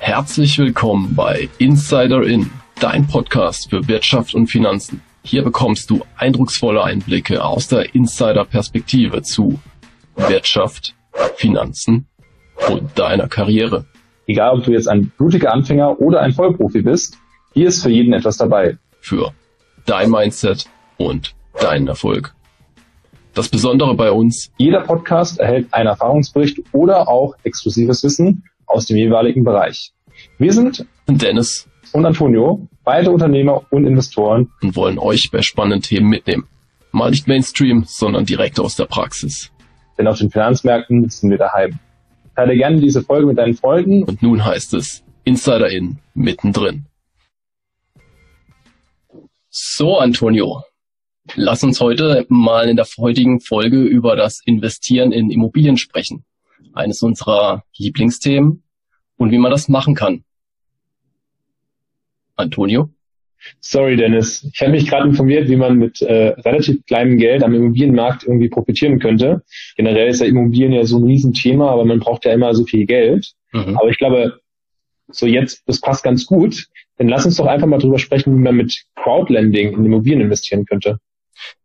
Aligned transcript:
Herzlich 0.00 0.58
willkommen 0.58 1.14
bei 1.16 1.48
Insider 1.58 2.22
In, 2.22 2.50
dein 2.80 3.06
Podcast 3.06 3.68
für 3.68 3.88
Wirtschaft 3.88 4.34
und 4.34 4.46
Finanzen. 4.46 5.02
Hier 5.22 5.42
bekommst 5.42 5.90
du 5.90 6.02
eindrucksvolle 6.16 6.82
Einblicke 6.82 7.44
aus 7.44 7.68
der 7.68 7.94
Insider-Perspektive 7.94 9.22
zu 9.22 9.58
Wirtschaft, 10.16 10.94
Finanzen 11.36 12.06
und 12.70 12.96
deiner 12.98 13.28
Karriere. 13.28 13.86
Egal, 14.26 14.58
ob 14.58 14.64
du 14.64 14.72
jetzt 14.72 14.88
ein 14.88 15.12
blutiger 15.18 15.52
Anfänger 15.52 16.00
oder 16.00 16.20
ein 16.20 16.32
Vollprofi 16.32 16.82
bist, 16.82 17.18
hier 17.52 17.68
ist 17.68 17.82
für 17.82 17.90
jeden 17.90 18.12
etwas 18.12 18.36
dabei. 18.36 18.78
Für 19.00 19.32
dein 19.84 20.10
Mindset 20.10 20.66
und 20.96 21.34
deinen 21.60 21.88
Erfolg. 21.88 22.34
Das 23.34 23.48
Besondere 23.48 23.94
bei 23.94 24.10
uns, 24.10 24.50
jeder 24.58 24.80
Podcast 24.80 25.38
erhält 25.38 25.72
einen 25.74 25.88
Erfahrungsbericht 25.88 26.60
oder 26.72 27.08
auch 27.08 27.34
exklusives 27.42 28.02
Wissen 28.04 28.44
aus 28.68 28.86
dem 28.86 28.96
jeweiligen 28.96 29.44
Bereich. 29.44 29.92
Wir 30.38 30.52
sind 30.52 30.86
Dennis 31.08 31.68
und 31.92 32.04
Antonio, 32.04 32.68
beide 32.84 33.10
Unternehmer 33.10 33.64
und 33.70 33.86
Investoren 33.86 34.50
und 34.62 34.76
wollen 34.76 34.98
euch 34.98 35.30
bei 35.32 35.42
spannenden 35.42 35.82
Themen 35.82 36.08
mitnehmen. 36.08 36.46
Mal 36.92 37.10
nicht 37.10 37.28
Mainstream, 37.28 37.84
sondern 37.86 38.24
direkt 38.24 38.60
aus 38.60 38.76
der 38.76 38.86
Praxis. 38.86 39.50
Denn 39.98 40.06
auf 40.06 40.18
den 40.18 40.30
Finanzmärkten 40.30 41.08
sind 41.08 41.30
wir 41.30 41.38
daheim. 41.38 41.78
Teile 42.34 42.56
gerne 42.56 42.80
diese 42.80 43.02
Folge 43.02 43.26
mit 43.26 43.38
deinen 43.38 43.54
Freunden. 43.54 44.04
Und 44.04 44.22
nun 44.22 44.44
heißt 44.44 44.74
es 44.74 45.02
Insider 45.24 45.68
in 45.68 45.98
mittendrin. 46.14 46.86
So, 49.50 49.98
Antonio, 49.98 50.62
lass 51.34 51.64
uns 51.64 51.80
heute 51.80 52.26
mal 52.28 52.68
in 52.68 52.76
der 52.76 52.86
heutigen 52.98 53.40
Folge 53.40 53.82
über 53.82 54.14
das 54.14 54.40
Investieren 54.44 55.10
in 55.10 55.30
Immobilien 55.30 55.76
sprechen. 55.76 56.24
Eines 56.74 57.02
unserer 57.02 57.64
Lieblingsthemen 57.76 58.62
und 59.16 59.30
wie 59.30 59.38
man 59.38 59.50
das 59.50 59.68
machen 59.68 59.94
kann. 59.94 60.24
Antonio? 62.36 62.90
Sorry, 63.60 63.96
Dennis. 63.96 64.48
Ich 64.52 64.60
habe 64.60 64.72
mich 64.72 64.88
gerade 64.88 65.08
informiert, 65.08 65.48
wie 65.48 65.56
man 65.56 65.76
mit 65.76 66.02
äh, 66.02 66.28
relativ 66.40 66.84
kleinem 66.86 67.18
Geld 67.18 67.42
am 67.42 67.54
Immobilienmarkt 67.54 68.24
irgendwie 68.24 68.48
profitieren 68.48 68.98
könnte. 68.98 69.42
Generell 69.76 70.08
ist 70.08 70.20
ja 70.20 70.26
Immobilien 70.26 70.72
ja 70.72 70.84
so 70.84 70.98
ein 70.98 71.04
Riesenthema, 71.04 71.70
aber 71.70 71.84
man 71.84 72.00
braucht 72.00 72.24
ja 72.24 72.32
immer 72.32 72.54
so 72.54 72.64
viel 72.64 72.86
Geld. 72.86 73.32
Mhm. 73.52 73.76
Aber 73.78 73.88
ich 73.88 73.98
glaube, 73.98 74.40
so 75.08 75.26
jetzt, 75.26 75.62
das 75.66 75.80
passt 75.80 76.02
ganz 76.02 76.26
gut. 76.26 76.66
Dann 76.96 77.08
lass 77.08 77.26
uns 77.26 77.36
doch 77.36 77.46
einfach 77.46 77.66
mal 77.66 77.78
drüber 77.78 77.98
sprechen, 77.98 78.34
wie 78.36 78.42
man 78.42 78.56
mit 78.56 78.84
Crowdlending 78.96 79.72
in 79.72 79.84
Immobilien 79.84 80.20
investieren 80.20 80.64
könnte. 80.64 80.98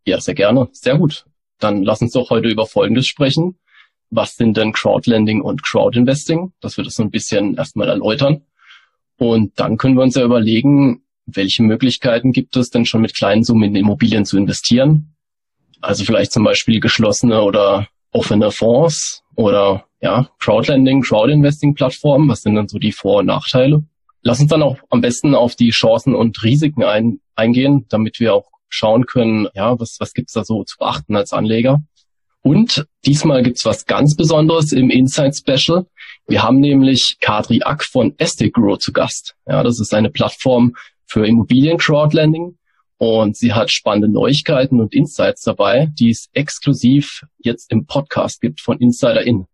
Ja, 0.06 0.20
sehr 0.20 0.36
gerne. 0.36 0.70
Sehr 0.72 0.98
gut. 0.98 1.26
Dann 1.60 1.84
lass 1.84 2.02
uns 2.02 2.12
doch 2.12 2.30
heute 2.30 2.50
über 2.50 2.67
Folgendes 2.67 3.08
sprechen. 3.08 3.58
Was 4.16 4.36
sind 4.36 4.58
denn 4.58 4.73
Crowdlending 4.73 5.42
und 5.42 5.64
Crowdinvesting? 5.64 6.53
Dass 6.61 6.78
wir 6.78 6.83
das 6.83 6.94
so 6.94 7.03
ein 7.03 7.09
bisschen 7.09 7.56
erstmal 7.56 7.89
erläutern. 7.89 8.44
Und 9.17 9.59
dann 9.59 9.78
können 9.78 9.95
wir 9.95 10.03
uns 10.03 10.16
ja 10.16 10.23
überlegen, 10.23 11.03
welche 11.25 11.64
Möglichkeiten 11.64 12.31
gibt 12.31 12.55
es 12.55 12.70
denn 12.70 12.86
schon 12.86 13.02
mit 13.02 13.16
kleinen 13.16 13.44
Summen 13.44 13.70
in 13.70 13.75
Immobilien 13.75 14.25
zu 14.25 14.38
investieren? 14.38 15.16
Also 15.81 16.03
vielleicht 16.03 16.31
zum 16.31 16.44
Beispiel 16.44 16.80
geschlossene 16.80 17.42
oder 17.42 17.88
offene 18.11 18.52
Fonds 18.52 19.23
oder 19.36 19.86
ja, 20.02 20.30
Crowdlending, 20.39 21.02
Crowdinvesting-Plattformen. 21.02 22.30
Was 22.30 22.42
sind 22.42 22.55
dann 22.55 22.67
so 22.67 22.77
die 22.77 22.92
Vor- 22.92 23.20
und 23.20 23.27
Nachteile? 23.27 23.83
Lass 24.22 24.39
uns 24.39 24.50
dann 24.50 24.61
auch 24.61 24.77
am 24.89 25.02
besten 25.02 25.33
auf 25.33 25.55
die 25.55 25.72
Chancen 25.72 26.14
und 26.14 26.42
Risiken 26.44 26.83
ein, 26.83 27.20
eingehen, 27.36 27.86
damit 27.89 28.20
wir 28.20 28.36
auch 28.36 28.50
schauen 28.70 29.05
können, 29.05 29.48
ja, 29.53 29.80
was, 29.80 29.98
was 30.00 30.14
gibt's 30.14 30.33
da 30.33 30.44
so 30.44 30.64
zu 30.64 30.77
beachten 30.77 31.16
als 31.16 31.33
Anleger? 31.33 31.83
Und 32.44 32.86
diesmal 33.05 33.41
gibt's 33.41 33.66
was 33.66 33.86
ganz 33.86 34.16
Besonderes 34.16 34.73
im 34.73 34.89
Inside 34.89 35.33
Special. 35.33 35.88
Wir 36.27 36.44
haben 36.44 36.59
nämlich 36.59 37.17
Kadri 37.19 37.61
Ack 37.63 37.83
von 37.83 38.13
Estate 38.17 38.52
Grow 38.52 38.77
zu 38.77 38.91
Gast. 38.91 39.36
Ja, 39.47 39.63
das 39.63 39.80
ist 39.80 39.93
eine 39.93 40.09
Plattform 40.09 40.76
für 41.05 41.26
Immobilien 41.26 41.77
Crowdlending 41.77 42.58
und 42.98 43.36
sie 43.36 43.53
hat 43.53 43.71
spannende 43.71 44.09
Neuigkeiten 44.09 44.80
und 44.80 44.93
Insights 44.93 45.42
dabei, 45.42 45.92
die 45.99 46.09
es 46.09 46.30
exklusiv 46.33 47.26
jetzt 47.39 47.71
im 47.71 47.86
Podcast 47.86 48.42
gibt 48.42 48.61
von 48.61 48.77
Insider 48.80 49.21
In. 49.21 49.45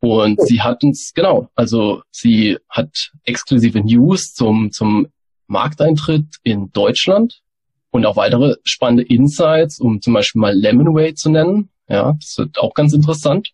Und 0.00 0.40
sie 0.40 0.60
hat 0.60 0.84
uns, 0.84 1.12
genau, 1.14 1.48
also 1.54 2.02
sie 2.10 2.58
hat 2.68 3.12
exklusive 3.24 3.80
News 3.80 4.34
zum, 4.34 4.70
zum 4.70 5.08
Markteintritt 5.46 6.26
in 6.42 6.70
Deutschland 6.72 7.42
und 7.90 8.04
auch 8.06 8.16
weitere 8.16 8.56
spannende 8.64 9.04
Insights, 9.04 9.78
um 9.78 10.00
zum 10.00 10.12
Beispiel 10.12 10.40
mal 10.40 10.54
Lemonway 10.54 11.14
zu 11.14 11.30
nennen. 11.30 11.70
Ja, 11.88 12.14
das 12.18 12.38
wird 12.38 12.58
auch 12.58 12.74
ganz 12.74 12.92
interessant. 12.92 13.52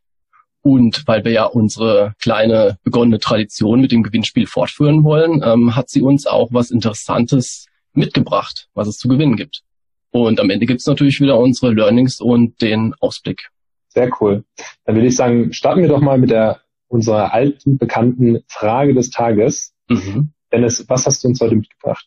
Und 0.63 1.07
weil 1.07 1.25
wir 1.25 1.33
ja 1.33 1.45
unsere 1.45 2.15
kleine 2.21 2.79
begonnene 2.85 3.19
Tradition 3.19 3.81
mit 3.81 3.91
dem 3.91 4.05
Gewinnspiel 4.05 4.47
fortführen 4.47 5.03
wollen, 5.03 5.43
ähm, 5.45 5.75
hat 5.75 5.91
sie 5.91 6.03
uns 6.03 6.27
auch 6.27 6.51
was 6.53 6.71
Interessantes 6.71 7.67
mitgebracht, 7.95 8.69
was 8.75 8.87
es 8.87 8.97
zu 8.97 9.09
gewinnen 9.09 9.37
gibt. 9.37 9.63
Und 10.11 10.39
am 10.39 10.51
Ende 10.51 10.67
gibt's 10.67 10.87
natürlich 10.87 11.21
wieder 11.21 11.39
unsere 11.39 11.73
Learnings 11.73 12.21
und 12.21 12.61
den 12.63 12.95
Ausblick. 13.01 13.49
Sehr 13.89 14.11
cool. 14.21 14.45
Dann 14.85 14.95
würde 14.95 15.09
ich 15.09 15.17
sagen, 15.17 15.53
starten 15.53 15.83
wir 15.83 15.89
doch 15.89 16.01
mal 16.01 16.19
mit 16.19 16.31
der 16.31 16.61
unserer 16.89 17.33
alten, 17.33 17.79
bekannten 17.79 18.43
Frage 18.47 18.95
des 18.95 19.11
Tages. 19.11 19.75
Mhm. 19.89 20.33
Dennis, 20.53 20.85
was 20.89 21.07
hast 21.07 21.25
du 21.25 21.29
uns 21.29 21.41
heute 21.41 21.57
mitgebracht? 21.57 22.07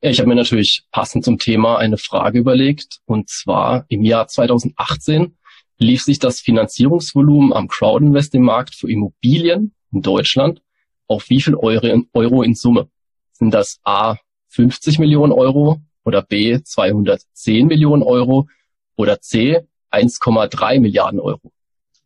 Ich 0.00 0.18
habe 0.18 0.28
mir 0.28 0.34
natürlich 0.34 0.84
passend 0.90 1.24
zum 1.24 1.38
Thema 1.38 1.78
eine 1.78 1.98
Frage 1.98 2.38
überlegt. 2.38 3.00
Und 3.06 3.28
zwar 3.28 3.84
im 3.88 4.02
Jahr 4.02 4.28
2018 4.28 5.36
lief 5.78 6.02
sich 6.02 6.18
das 6.18 6.40
Finanzierungsvolumen 6.40 7.52
am 7.52 7.68
Crowdinvesting-Markt 7.68 8.74
für 8.74 8.90
Immobilien 8.90 9.74
in 9.92 10.02
Deutschland 10.02 10.62
auf 11.08 11.28
wie 11.30 11.40
viel 11.40 11.54
Euro 11.54 12.42
in, 12.42 12.54
Summe? 12.54 12.88
Sind 13.32 13.52
das 13.52 13.78
A 13.84 14.16
50 14.48 14.98
Millionen 14.98 15.32
Euro 15.32 15.80
oder 16.04 16.22
B 16.22 16.60
210 16.62 17.66
Millionen 17.66 18.02
Euro 18.02 18.48
oder 18.96 19.20
C 19.20 19.66
1,3 19.92 20.80
Milliarden 20.80 21.20
Euro? 21.20 21.52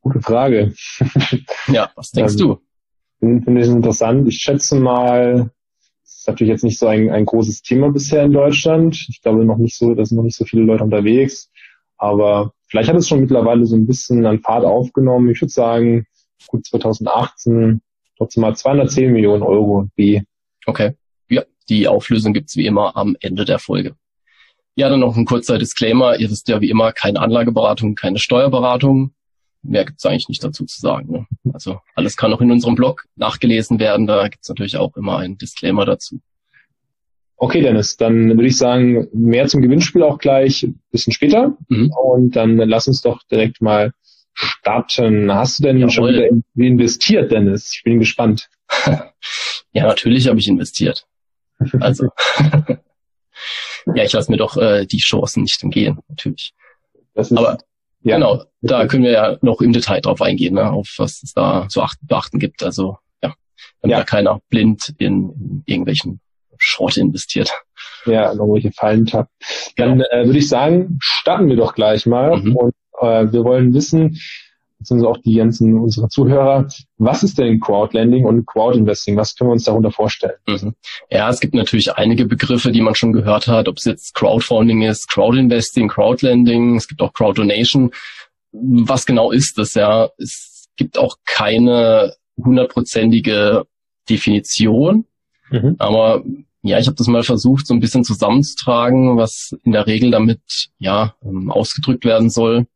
Gute 0.01 0.21
Frage. 0.21 0.75
ja, 1.69 1.91
was 1.95 2.11
denkst 2.11 2.33
also, 2.35 2.55
du? 2.55 2.61
Finde 3.45 3.61
ich 3.61 3.69
interessant. 3.69 4.27
Ich 4.29 4.41
schätze 4.41 4.77
mal, 4.77 5.51
ist 6.21 6.29
natürlich 6.29 6.51
jetzt 6.51 6.65
nicht 6.65 6.79
so 6.79 6.87
ein, 6.87 7.11
ein 7.11 7.25
großes 7.25 7.63
Thema 7.63 7.91
bisher 7.91 8.25
in 8.25 8.33
Deutschland. 8.33 9.07
Ich 9.09 9.23
glaube 9.23 9.45
noch 9.45 9.57
nicht 9.57 9.77
so, 9.77 9.95
da 9.95 10.05
sind 10.05 10.17
noch 10.17 10.25
nicht 10.25 10.37
so 10.37 10.45
viele 10.45 10.63
Leute 10.63 10.85
unterwegs. 10.85 11.51
Aber 11.97 12.53
vielleicht 12.69 12.91
hat 12.91 12.97
es 12.97 13.09
schon 13.09 13.21
mittlerweile 13.21 13.65
so 13.65 13.75
ein 13.75 13.87
bisschen 13.87 14.27
an 14.27 14.41
Fahrt 14.41 14.65
aufgenommen. 14.65 15.31
Ich 15.31 15.41
würde 15.41 15.53
sagen, 15.53 16.07
gut 16.47 16.67
2018 16.67 17.81
trotzdem 18.19 18.43
mal 18.43 18.55
210 18.55 19.13
Millionen 19.13 19.43
Euro 19.43 19.89
B. 19.97 20.21
Okay. 20.67 20.93
Ja, 21.31 21.43
die 21.71 21.89
Auflösung 21.89 22.35
gibt's 22.35 22.55
wie 22.55 22.67
immer 22.67 22.97
am 22.97 23.17
Ende 23.21 23.47
der 23.47 23.59
Folge. 23.59 23.95
Ja, 24.77 24.91
dann 24.91 25.01
noch 25.01 25.17
ein 25.17 25.25
kurzer 25.25 25.57
Disclaimer. 25.57 26.19
Ihr 26.19 26.31
wisst 26.31 26.49
ja 26.49 26.61
wie 26.61 26.69
immer 26.69 26.93
keine 26.93 27.21
Anlageberatung, 27.21 27.95
keine 27.95 28.19
Steuerberatung. 28.19 29.15
Mehr 29.63 29.85
gibt's 29.85 30.07
eigentlich 30.07 30.29
nicht 30.29 30.43
dazu 30.43 30.65
zu 30.65 30.81
sagen. 30.81 31.13
Ne? 31.13 31.27
Also 31.53 31.81
alles 31.95 32.17
kann 32.17 32.33
auch 32.33 32.41
in 32.41 32.51
unserem 32.51 32.75
Blog 32.75 33.05
nachgelesen 33.17 33.79
werden. 33.79 34.07
Da 34.07 34.29
gibt's 34.29 34.49
natürlich 34.49 34.77
auch 34.77 34.97
immer 34.97 35.19
einen 35.19 35.37
Disclaimer 35.37 35.85
dazu. 35.85 36.21
Okay, 37.37 37.63
Dennis, 37.63 37.97
dann 37.97 38.29
würde 38.29 38.47
ich 38.47 38.57
sagen, 38.57 39.09
mehr 39.13 39.47
zum 39.49 39.63
Gewinnspiel 39.63 40.03
auch 40.03 40.19
gleich 40.19 40.63
ein 40.63 40.81
bisschen 40.91 41.13
später. 41.13 41.57
Mhm. 41.69 41.91
Und 41.91 42.37
dann 42.37 42.57
lass 42.57 42.87
uns 42.87 43.01
doch 43.01 43.23
direkt 43.31 43.63
mal 43.63 43.93
starten. 44.35 45.33
Hast 45.33 45.59
du 45.59 45.65
denn 45.65 45.79
Jawohl. 45.79 45.91
schon 45.91 46.09
wieder 46.09 46.29
investiert, 46.55 47.33
Dennis? 47.33 47.73
Ich 47.75 47.83
bin 47.83 47.99
gespannt. 47.99 48.49
ja, 49.73 49.87
natürlich 49.87 50.29
habe 50.29 50.39
ich 50.39 50.49
investiert. 50.49 51.07
Also, 51.81 52.09
ja, 53.95 54.05
ich 54.05 54.13
lasse 54.13 54.31
mir 54.31 54.39
doch 54.39 54.57
äh, 54.57 54.87
die 54.87 54.99
Chancen 54.99 55.43
nicht 55.43 55.63
entgehen, 55.63 55.99
natürlich. 56.09 56.55
Ist, 57.15 57.33
Aber 57.33 57.59
ja, 58.03 58.17
genau, 58.17 58.45
da 58.63 58.87
können 58.87 59.05
wir 59.05 59.13
ja 59.13 59.37
noch 59.43 59.61
im 59.61 59.73
Detail 59.73 60.01
drauf 60.01 60.23
eingehen, 60.23 60.55
ne, 60.55 60.71
auf 60.71 60.95
was 60.99 61.23
es 61.23 61.33
da 61.35 61.69
zu 61.69 61.83
achten, 61.83 62.07
beachten 62.07 62.39
gibt. 62.39 62.63
Also 62.63 62.99
ja, 63.23 63.35
damit 63.83 63.93
ja. 63.93 63.99
da 63.99 64.05
keiner 64.05 64.41
blind 64.49 64.95
in, 64.99 65.63
irgendwelchen 65.67 66.21
Short 66.57 66.97
investiert. 66.97 67.53
Ja, 68.07 68.33
irgendwelche 68.33 68.73
Fallen 68.73 69.07
tappt. 69.07 69.31
Dann 69.77 69.99
genau. 69.99 70.05
äh, 70.11 70.27
würde 70.27 70.39
ich 70.39 70.49
sagen, 70.49 70.99
starten 71.01 71.49
wir 71.49 71.57
doch 71.57 71.75
gleich 71.75 72.07
mal. 72.07 72.39
Mhm. 72.39 72.57
Und 72.57 72.75
äh, 73.01 73.31
wir 73.33 73.45
wollen 73.45 73.75
wissen, 73.75 74.19
beziehungsweise 74.81 75.11
auch 75.11 75.19
die 75.19 75.35
ganzen 75.35 75.79
unsere 75.79 76.09
Zuhörer, 76.09 76.67
was 76.97 77.23
ist 77.23 77.39
denn 77.39 77.61
Crowdlending 77.61 78.25
und 78.25 78.47
Crowdinvesting? 78.47 79.17
Was 79.17 79.37
können 79.37 79.51
wir 79.51 79.53
uns 79.53 79.65
darunter 79.65 79.93
vorstellen? 79.93 80.39
Mhm. 80.49 80.75
Ja, 81.11 81.29
es 81.29 81.39
gibt 81.39 81.55
natürlich 81.55 81.93
einige 81.95 82.25
Begriffe, 82.25 82.73
die 82.73 82.81
man 82.81 82.95
schon 82.95 83.13
gehört 83.13 83.47
hat, 83.47 83.69
ob 83.69 83.77
es 83.77 83.85
jetzt 83.85 84.15
Crowdfunding 84.15 84.83
ist, 84.83 85.09
Crowdinvesting, 85.09 85.89
Crowdlending, 85.89 86.77
es 86.77 86.89
gibt 86.89 87.03
auch 87.03 87.13
Crowddonation. 87.13 87.91
Was 88.53 89.05
genau 89.05 89.31
ist 89.31 89.59
das? 89.59 89.75
Ja, 89.75 90.09
es 90.19 90.69
gibt 90.77 90.99
auch 90.99 91.17
keine 91.27 92.15
hundertprozentige 92.43 93.67
Definition, 94.09 95.05
mhm. 95.51 95.77
aber 95.79 96.25
ja, 96.63 96.79
ich 96.79 96.87
habe 96.87 96.97
das 96.97 97.07
mal 97.07 97.23
versucht, 97.23 97.67
so 97.67 97.75
ein 97.75 97.81
bisschen 97.81 98.05
zusammenzutragen, 98.05 99.17
was 99.17 99.57
in 99.63 99.73
der 99.73 99.87
Regel 99.87 100.11
damit 100.11 100.41
ja 100.79 101.15
ähm, 101.23 101.51
ausgedrückt 101.51 102.05
werden 102.05 102.31
soll. 102.31 102.67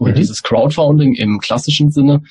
Und 0.00 0.12
mhm. 0.12 0.14
dieses 0.16 0.42
Crowdfunding 0.42 1.14
im 1.14 1.38
klassischen 1.38 1.90
Sinne, 1.90 2.22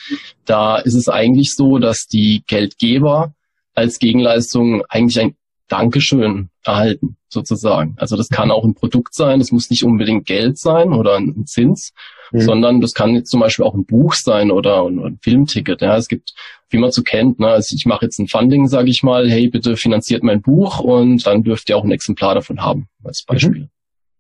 da 0.46 0.78
ist 0.78 0.96
es 0.96 1.10
eigentlich 1.10 1.56
so, 1.56 1.78
dass 1.78 2.08
die 2.08 2.44
Geldgeber 2.48 3.34
als 3.74 4.00
Gegenleistung 4.00 4.84
eigentlich 4.90 5.20
ein 5.20 5.36
Dankeschön 5.68 6.50
erhalten, 6.64 7.18
sozusagen. 7.28 7.96
Also 7.98 8.16
das 8.16 8.30
kann 8.30 8.52
auch 8.52 8.64
ein 8.64 8.74
Produkt 8.74 9.14
sein, 9.14 9.40
das 9.40 9.52
muss 9.52 9.70
nicht 9.70 9.84
unbedingt 9.84 10.26
Geld 10.26 10.58
sein 10.58 10.94
oder 10.94 11.18
ein 11.18 11.46
Zins, 11.46 11.92
mhm. 12.32 12.42
sondern 12.42 12.82
das 12.82 12.94
kann 12.94 13.16
jetzt 13.16 13.30
zum 13.30 13.42
Beispiel 13.42 13.66
auch 13.66 13.74
ein 13.74 13.86
Buch 13.86 14.14
sein 14.14 14.50
oder 14.50 14.86
ein, 14.86 15.00
ein 15.00 15.20
Filmticket. 15.22 15.82
Ja, 15.82 15.98
es 15.98 16.08
gibt, 16.08 16.34
wie 16.70 16.78
man 16.78 16.92
so 16.92 17.04
kennt, 17.04 17.40
ne, 17.40 17.48
also 17.48 17.76
ich 17.76 17.86
mache 17.86 18.06
jetzt 18.06 18.20
ein 18.20 18.28
Funding, 18.28 18.68
sage 18.68 18.90
ich 18.90 19.04
mal, 19.04 19.30
hey, 19.30 19.50
bitte 19.50 19.76
finanziert 19.76 20.24
mein 20.24 20.42
Buch 20.42 20.80
und 20.80 21.26
dann 21.28 21.44
dürft 21.44 21.70
ihr 21.70 21.78
auch 21.78 21.84
ein 21.84 21.92
Exemplar 21.92 22.36
davon 22.36 22.62
haben, 22.62 22.88
als 23.04 23.24
mhm. 23.28 23.34
Beispiel. 23.34 23.70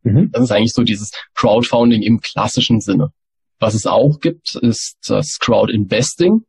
Mhm. 0.03 0.31
Das 0.31 0.43
ist 0.43 0.51
eigentlich 0.51 0.73
so 0.73 0.83
dieses 0.83 1.11
Crowdfunding 1.33 2.01
im 2.01 2.19
klassischen 2.19 2.81
Sinne. 2.81 3.11
Was 3.59 3.73
es 3.73 3.85
auch 3.85 4.19
gibt, 4.19 4.55
ist 4.55 4.97
das 5.07 5.39
Crowd-Investing. 5.39 6.43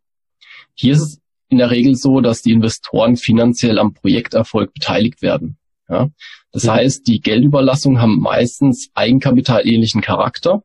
Hier 0.74 0.92
ist 0.92 1.00
es 1.00 1.20
in 1.48 1.58
der 1.58 1.70
Regel 1.70 1.94
so, 1.94 2.20
dass 2.20 2.42
die 2.42 2.52
Investoren 2.52 3.16
finanziell 3.16 3.78
am 3.78 3.94
Projekterfolg 3.94 4.72
beteiligt 4.74 5.22
werden. 5.22 5.56
Ja? 5.88 6.10
Das 6.52 6.64
ja. 6.64 6.74
heißt, 6.74 7.06
die 7.06 7.20
Geldüberlassungen 7.20 8.00
haben 8.00 8.20
meistens 8.20 8.90
eigenkapitalähnlichen 8.94 10.02
Charakter. 10.02 10.62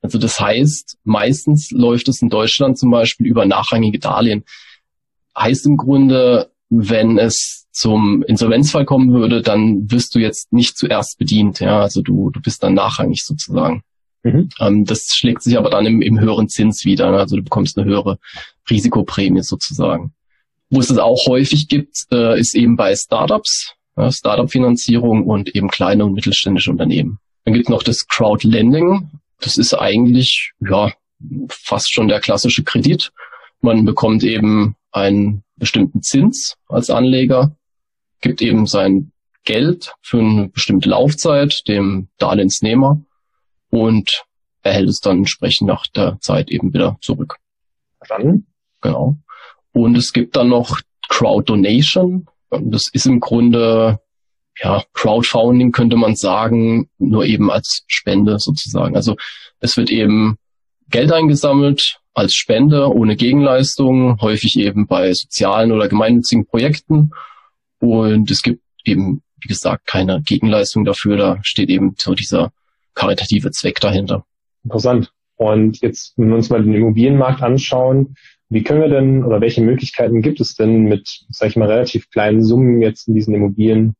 Also 0.00 0.18
das 0.18 0.40
heißt, 0.40 0.98
meistens 1.04 1.70
läuft 1.70 2.08
es 2.08 2.22
in 2.22 2.28
Deutschland 2.28 2.78
zum 2.78 2.90
Beispiel 2.90 3.26
über 3.26 3.46
nachrangige 3.46 3.98
Darlehen. 3.98 4.44
Heißt 5.36 5.66
im 5.66 5.76
Grunde, 5.76 6.50
wenn 6.70 7.18
es 7.18 7.66
zum 7.70 8.22
Insolvenzfall 8.22 8.84
kommen 8.84 9.12
würde, 9.12 9.42
dann 9.42 9.90
wirst 9.90 10.14
du 10.14 10.18
jetzt 10.18 10.52
nicht 10.52 10.76
zuerst 10.76 11.18
bedient. 11.18 11.60
Ja, 11.60 11.80
also 11.80 12.02
du, 12.02 12.30
du 12.30 12.40
bist 12.40 12.62
dann 12.62 12.74
nachrangig 12.74 13.24
sozusagen. 13.24 13.82
Mhm. 14.22 14.48
Ähm, 14.60 14.84
das 14.84 15.08
schlägt 15.14 15.42
sich 15.42 15.58
aber 15.58 15.70
dann 15.70 15.86
im, 15.86 16.00
im 16.00 16.20
höheren 16.20 16.48
Zins 16.48 16.84
wieder. 16.84 17.10
Ne? 17.10 17.18
Also 17.18 17.36
du 17.36 17.42
bekommst 17.42 17.76
eine 17.76 17.86
höhere 17.86 18.18
Risikoprämie 18.70 19.42
sozusagen. 19.42 20.12
Wo 20.70 20.80
es 20.80 20.90
es 20.90 20.98
auch 20.98 21.26
häufig 21.26 21.68
gibt, 21.68 22.06
äh, 22.12 22.38
ist 22.38 22.54
eben 22.54 22.76
bei 22.76 22.94
Startups, 22.94 23.74
ja, 23.96 24.10
Startup-Finanzierung 24.10 25.26
und 25.26 25.54
eben 25.54 25.68
kleine 25.68 26.04
und 26.04 26.14
mittelständische 26.14 26.70
Unternehmen. 26.70 27.18
Dann 27.44 27.54
gibt 27.54 27.66
es 27.66 27.70
noch 27.70 27.82
das 27.82 28.06
Crowdlending. 28.06 29.10
Das 29.40 29.58
ist 29.58 29.74
eigentlich 29.74 30.52
ja 30.60 30.92
fast 31.50 31.92
schon 31.92 32.08
der 32.08 32.20
klassische 32.20 32.62
Kredit. 32.62 33.12
Man 33.60 33.84
bekommt 33.84 34.24
eben 34.24 34.76
einen 34.92 35.42
bestimmten 35.56 36.02
Zins 36.02 36.56
als 36.68 36.90
Anleger, 36.90 37.56
gibt 38.20 38.40
eben 38.40 38.66
sein 38.66 39.12
Geld 39.44 39.92
für 40.02 40.20
eine 40.20 40.48
bestimmte 40.48 40.88
Laufzeit 40.88 41.66
dem 41.68 42.08
Darlehensnehmer 42.18 43.02
und 43.72 44.24
erhält 44.62 44.88
es 44.88 45.00
dann 45.00 45.18
entsprechend 45.18 45.66
nach 45.66 45.86
der 45.88 46.18
Zeit 46.20 46.50
eben 46.50 46.72
wieder 46.74 46.98
zurück. 47.00 47.36
Verstanden? 47.96 48.46
Genau. 48.82 49.16
Und 49.72 49.96
es 49.96 50.12
gibt 50.12 50.36
dann 50.36 50.48
noch 50.48 50.80
Crowd 51.08 51.50
Donation. 51.50 52.26
Das 52.50 52.88
ist 52.92 53.06
im 53.06 53.18
Grunde 53.18 53.98
ja, 54.60 54.84
Crowdfunding 54.92 55.72
könnte 55.72 55.96
man 55.96 56.14
sagen, 56.14 56.90
nur 56.98 57.24
eben 57.24 57.50
als 57.50 57.84
Spende 57.86 58.38
sozusagen. 58.38 58.94
Also 58.94 59.16
es 59.60 59.78
wird 59.78 59.90
eben 59.90 60.36
Geld 60.90 61.10
eingesammelt 61.10 62.00
als 62.12 62.34
Spende 62.34 62.92
ohne 62.94 63.16
Gegenleistung, 63.16 64.20
häufig 64.20 64.58
eben 64.58 64.86
bei 64.86 65.14
sozialen 65.14 65.72
oder 65.72 65.88
gemeinnützigen 65.88 66.46
Projekten. 66.46 67.12
Und 67.78 68.30
es 68.30 68.42
gibt 68.42 68.62
eben, 68.84 69.22
wie 69.40 69.48
gesagt, 69.48 69.86
keine 69.86 70.20
Gegenleistung 70.20 70.84
dafür. 70.84 71.16
Da 71.16 71.38
steht 71.42 71.70
eben 71.70 71.94
so 71.98 72.14
dieser 72.14 72.52
karitative 72.94 73.50
Zweck 73.50 73.80
dahinter. 73.80 74.24
Interessant. 74.64 75.12
Und 75.36 75.80
jetzt, 75.80 76.14
wenn 76.16 76.28
wir 76.28 76.36
uns 76.36 76.50
mal 76.50 76.62
den 76.62 76.74
Immobilienmarkt 76.74 77.42
anschauen, 77.42 78.14
wie 78.48 78.62
können 78.62 78.82
wir 78.82 78.88
denn 78.88 79.24
oder 79.24 79.40
welche 79.40 79.62
Möglichkeiten 79.62 80.20
gibt 80.20 80.40
es 80.40 80.54
denn 80.54 80.82
mit, 80.82 81.08
sag 81.30 81.48
ich 81.48 81.56
mal, 81.56 81.68
relativ 81.68 82.10
kleinen 82.10 82.44
Summen 82.44 82.82
jetzt 82.82 83.08
in 83.08 83.14
diesen 83.14 83.34
Immobilien, 83.34 83.94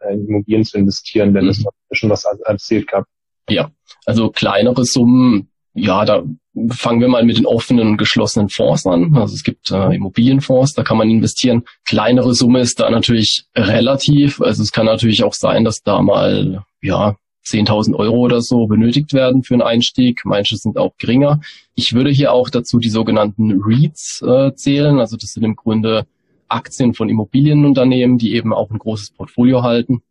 äh, 0.00 0.14
in 0.14 0.26
Immobilien 0.26 0.64
zu 0.64 0.78
investieren, 0.78 1.34
wenn 1.34 1.44
mhm. 1.44 1.50
es 1.50 1.64
schon 1.92 2.10
was 2.10 2.24
erzählt 2.46 2.88
gab? 2.88 3.04
Ja, 3.48 3.70
also 4.06 4.30
kleinere 4.30 4.84
Summen, 4.84 5.50
ja, 5.74 6.04
da 6.04 6.24
fangen 6.70 7.00
wir 7.00 7.08
mal 7.08 7.24
mit 7.24 7.38
den 7.38 7.46
offenen 7.46 7.88
und 7.88 7.96
geschlossenen 7.98 8.48
Fonds 8.48 8.86
an. 8.86 9.14
Also 9.14 9.34
es 9.34 9.42
gibt 9.42 9.70
äh, 9.70 9.94
Immobilienfonds, 9.94 10.74
da 10.74 10.82
kann 10.82 10.96
man 10.96 11.10
investieren. 11.10 11.64
Kleinere 11.86 12.34
Summe 12.34 12.60
ist 12.60 12.80
da 12.80 12.90
natürlich 12.90 13.44
relativ. 13.54 14.40
Also 14.40 14.62
es 14.62 14.72
kann 14.72 14.86
natürlich 14.86 15.22
auch 15.22 15.34
sein, 15.34 15.64
dass 15.64 15.82
da 15.82 16.02
mal 16.02 16.64
ja 16.82 17.16
10.000 17.48 17.94
Euro 17.94 18.18
oder 18.18 18.40
so 18.40 18.66
benötigt 18.66 19.12
werden 19.12 19.42
für 19.42 19.54
einen 19.54 19.62
Einstieg. 19.62 20.22
Manche 20.24 20.56
sind 20.56 20.76
auch 20.76 20.96
geringer. 20.98 21.40
Ich 21.74 21.94
würde 21.94 22.10
hier 22.10 22.32
auch 22.32 22.50
dazu 22.50 22.78
die 22.78 22.90
sogenannten 22.90 23.60
REITs 23.62 24.22
äh, 24.22 24.54
zählen. 24.54 24.98
Also 24.98 25.16
das 25.16 25.32
sind 25.32 25.44
im 25.44 25.56
Grunde 25.56 26.06
Aktien 26.48 26.94
von 26.94 27.08
Immobilienunternehmen, 27.08 28.18
die 28.18 28.34
eben 28.34 28.52
auch 28.52 28.70
ein 28.70 28.78
großes 28.78 29.12
Portfolio 29.12 29.62
halten. 29.62 30.02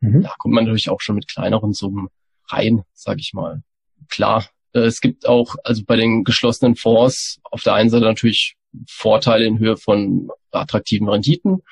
Mhm. 0.00 0.22
Da 0.22 0.34
kommt 0.38 0.54
man 0.54 0.64
natürlich 0.64 0.90
auch 0.90 1.00
schon 1.00 1.16
mit 1.16 1.28
kleineren 1.28 1.72
Summen 1.72 2.08
rein, 2.48 2.82
sage 2.92 3.20
ich 3.20 3.32
mal. 3.32 3.62
Klar, 4.08 4.46
äh, 4.72 4.80
es 4.80 5.00
gibt 5.00 5.28
auch, 5.28 5.56
also 5.64 5.82
bei 5.86 5.96
den 5.96 6.24
geschlossenen 6.24 6.76
Fonds 6.76 7.40
auf 7.44 7.62
der 7.62 7.74
einen 7.74 7.90
Seite 7.90 8.04
natürlich 8.04 8.56
Vorteile 8.88 9.46
in 9.46 9.58
Höhe 9.58 9.76
von 9.76 10.28
attraktiven 10.50 11.08
Renditen. 11.08 11.62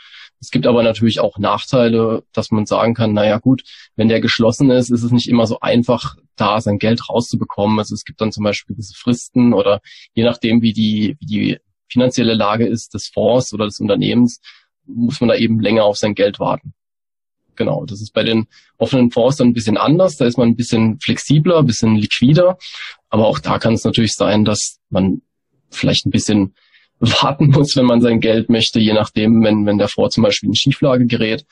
Es 0.44 0.50
gibt 0.50 0.66
aber 0.66 0.82
natürlich 0.82 1.20
auch 1.20 1.38
Nachteile, 1.38 2.22
dass 2.34 2.50
man 2.50 2.66
sagen 2.66 2.92
kann, 2.92 3.14
naja 3.14 3.38
gut, 3.38 3.62
wenn 3.96 4.10
der 4.10 4.20
geschlossen 4.20 4.70
ist, 4.70 4.90
ist 4.90 5.02
es 5.02 5.10
nicht 5.10 5.26
immer 5.26 5.46
so 5.46 5.60
einfach, 5.60 6.16
da 6.36 6.60
sein 6.60 6.78
Geld 6.78 7.08
rauszubekommen. 7.08 7.78
Also 7.78 7.94
es 7.94 8.04
gibt 8.04 8.20
dann 8.20 8.30
zum 8.30 8.44
Beispiel 8.44 8.76
gewisse 8.76 8.92
Fristen 8.94 9.54
oder 9.54 9.80
je 10.12 10.22
nachdem, 10.22 10.60
wie 10.60 10.74
die, 10.74 11.16
wie 11.18 11.26
die 11.26 11.58
finanzielle 11.88 12.34
Lage 12.34 12.66
ist 12.66 12.92
des 12.92 13.08
Fonds 13.08 13.54
oder 13.54 13.64
des 13.64 13.80
Unternehmens, 13.80 14.42
muss 14.84 15.18
man 15.22 15.28
da 15.28 15.34
eben 15.34 15.60
länger 15.60 15.84
auf 15.84 15.96
sein 15.96 16.14
Geld 16.14 16.38
warten. 16.38 16.74
Genau, 17.56 17.86
das 17.86 18.02
ist 18.02 18.12
bei 18.12 18.22
den 18.22 18.46
offenen 18.76 19.10
Fonds 19.12 19.38
dann 19.38 19.48
ein 19.48 19.54
bisschen 19.54 19.78
anders. 19.78 20.18
Da 20.18 20.26
ist 20.26 20.36
man 20.36 20.48
ein 20.48 20.56
bisschen 20.56 21.00
flexibler, 21.00 21.60
ein 21.60 21.66
bisschen 21.66 21.96
liquider. 21.96 22.58
Aber 23.08 23.26
auch 23.28 23.38
da 23.38 23.58
kann 23.58 23.72
es 23.72 23.84
natürlich 23.84 24.12
sein, 24.12 24.44
dass 24.44 24.78
man 24.90 25.22
vielleicht 25.70 26.04
ein 26.04 26.10
bisschen 26.10 26.54
warten 27.22 27.48
muss, 27.48 27.76
wenn 27.76 27.86
man 27.86 28.00
sein 28.00 28.20
Geld 28.20 28.48
möchte, 28.48 28.80
je 28.80 28.92
nachdem, 28.92 29.42
wenn, 29.42 29.66
wenn 29.66 29.78
der 29.78 29.88
Fonds 29.88 30.14
zum 30.14 30.24
Beispiel 30.24 30.48
in 30.48 30.54
Schieflage 30.54 31.06
gerät. 31.06 31.44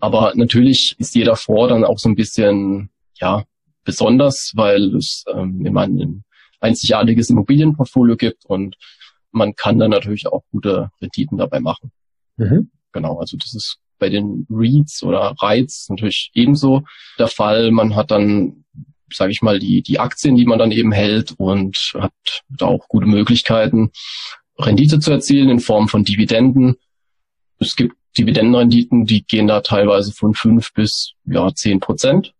Aber 0.00 0.32
natürlich 0.34 0.94
ist 0.98 1.14
jeder 1.14 1.36
Fonds 1.36 1.70
dann 1.70 1.84
auch 1.84 1.98
so 1.98 2.08
ein 2.08 2.14
bisschen, 2.14 2.90
ja, 3.14 3.44
besonders, 3.84 4.52
weil 4.54 4.94
es 4.96 5.24
ähm, 5.32 5.64
immer 5.64 5.82
ein 5.82 6.24
einzigartiges 6.60 7.30
Immobilienportfolio 7.30 8.16
gibt 8.16 8.44
und 8.44 8.76
man 9.30 9.54
kann 9.54 9.78
dann 9.78 9.90
natürlich 9.90 10.26
auch 10.26 10.42
gute 10.50 10.90
Renditen 11.00 11.38
dabei 11.38 11.60
machen. 11.60 11.90
Mhm. 12.36 12.70
Genau, 12.92 13.18
also 13.18 13.36
das 13.36 13.54
ist 13.54 13.78
bei 13.98 14.08
den 14.08 14.46
REITs 14.50 15.02
oder 15.02 15.34
REITs 15.40 15.88
natürlich 15.88 16.30
ebenso 16.34 16.82
der 17.18 17.28
Fall. 17.28 17.70
Man 17.70 17.96
hat 17.96 18.10
dann, 18.10 18.64
sage 19.12 19.32
ich 19.32 19.42
mal, 19.42 19.58
die, 19.58 19.82
die 19.82 19.98
Aktien, 19.98 20.36
die 20.36 20.46
man 20.46 20.58
dann 20.58 20.70
eben 20.70 20.92
hält 20.92 21.34
und 21.38 21.76
hat 21.94 22.12
da 22.48 22.66
auch 22.66 22.88
gute 22.88 23.06
Möglichkeiten, 23.06 23.90
Rendite 24.58 24.98
zu 24.98 25.12
erzielen 25.12 25.48
in 25.48 25.60
Form 25.60 25.88
von 25.88 26.04
Dividenden. 26.04 26.76
Es 27.58 27.76
gibt 27.76 27.94
Dividendenrenditen, 28.16 29.04
die 29.04 29.24
gehen 29.24 29.46
da 29.46 29.60
teilweise 29.60 30.12
von 30.12 30.34
fünf 30.34 30.72
bis 30.72 31.12
ja 31.24 31.52
zehn 31.54 31.80
Prozent. 31.80 32.34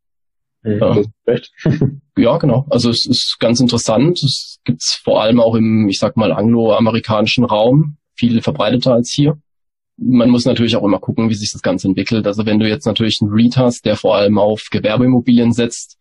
Ja, 0.65 1.03
ja, 2.17 2.37
genau. 2.39 2.67
Also 2.69 2.91
es 2.91 3.07
ist 3.07 3.37
ganz 3.39 3.61
interessant. 3.61 4.23
Es 4.23 4.59
gibt 4.65 4.83
es 4.83 5.01
vor 5.03 5.23
allem 5.23 5.41
auch 5.41 5.55
im, 5.55 5.89
ich 5.89 5.99
sag 5.99 6.17
mal, 6.17 6.33
angloamerikanischen 6.33 7.45
Raum, 7.45 7.97
viel 8.15 8.43
verbreiteter 8.43 8.93
als 8.93 9.13
hier. 9.13 9.39
Man 9.97 10.31
muss 10.31 10.45
natürlich 10.45 10.77
auch 10.77 10.85
immer 10.85 10.99
gucken, 10.99 11.31
wie 11.31 11.35
sich 11.35 11.53
das 11.53 11.63
Ganze 11.63 11.89
entwickelt. 11.89 12.27
Also 12.27 12.45
wenn 12.47 12.59
du 12.59 12.69
jetzt 12.69 12.87
natürlich 12.87 13.19
einen 13.21 13.33
REIT 13.33 13.57
hast, 13.57 13.85
der 13.85 13.97
vor 13.97 14.17
allem 14.17 14.39
auf 14.39 14.69
Gewerbeimmobilien 14.71 15.53
setzt, 15.53 15.99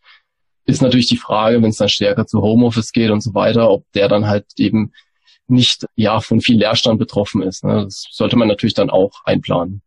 ist 0.66 0.82
natürlich 0.82 1.08
die 1.08 1.18
Frage, 1.18 1.62
wenn 1.62 1.70
es 1.70 1.78
dann 1.78 1.90
stärker 1.90 2.26
zu 2.26 2.42
Homeoffice 2.42 2.92
geht 2.92 3.10
und 3.10 3.22
so 3.22 3.34
weiter, 3.34 3.70
ob 3.70 3.86
der 3.94 4.08
dann 4.08 4.28
halt 4.28 4.46
eben 4.58 4.92
nicht 5.48 5.86
ja 5.96 6.20
von 6.20 6.42
viel 6.42 6.58
Leerstand 6.58 7.00
betroffen 7.00 7.42
ist. 7.42 7.64
Ne? 7.64 7.84
Das 7.86 8.08
sollte 8.12 8.38
man 8.38 8.48
natürlich 8.48 8.74
dann 8.74 8.90
auch 8.90 9.24
einplanen. 9.24 9.82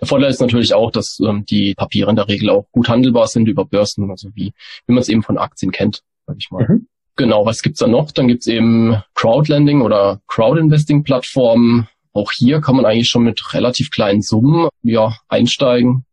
Der 0.00 0.08
Vorteil 0.08 0.30
ist 0.30 0.40
natürlich 0.40 0.72
auch, 0.72 0.90
dass 0.90 1.18
ähm, 1.20 1.44
die 1.44 1.74
Papiere 1.74 2.10
in 2.10 2.16
der 2.16 2.28
Regel 2.28 2.50
auch 2.50 2.66
gut 2.72 2.88
handelbar 2.88 3.26
sind 3.26 3.48
über 3.48 3.66
Börsen, 3.66 4.10
also 4.10 4.30
wie, 4.34 4.52
wie 4.86 4.92
man 4.92 4.98
es 4.98 5.08
eben 5.08 5.22
von 5.22 5.36
Aktien 5.36 5.72
kennt, 5.72 6.02
sag 6.26 6.36
ich 6.38 6.50
mal. 6.50 6.66
Mhm. 6.66 6.86
Genau, 7.16 7.44
was 7.44 7.60
gibt's 7.60 7.80
da 7.80 7.86
noch? 7.86 8.12
Dann 8.12 8.28
gibt's 8.28 8.46
eben 8.46 9.02
Crowdlending 9.14 9.82
oder 9.82 10.22
Crowdinvesting-Plattformen. 10.26 11.88
Auch 12.14 12.32
hier 12.32 12.62
kann 12.62 12.76
man 12.76 12.86
eigentlich 12.86 13.10
schon 13.10 13.24
mit 13.24 13.52
relativ 13.52 13.90
kleinen 13.90 14.22
Summen 14.22 14.68
ja 14.82 15.16
einsteigen. 15.28 16.06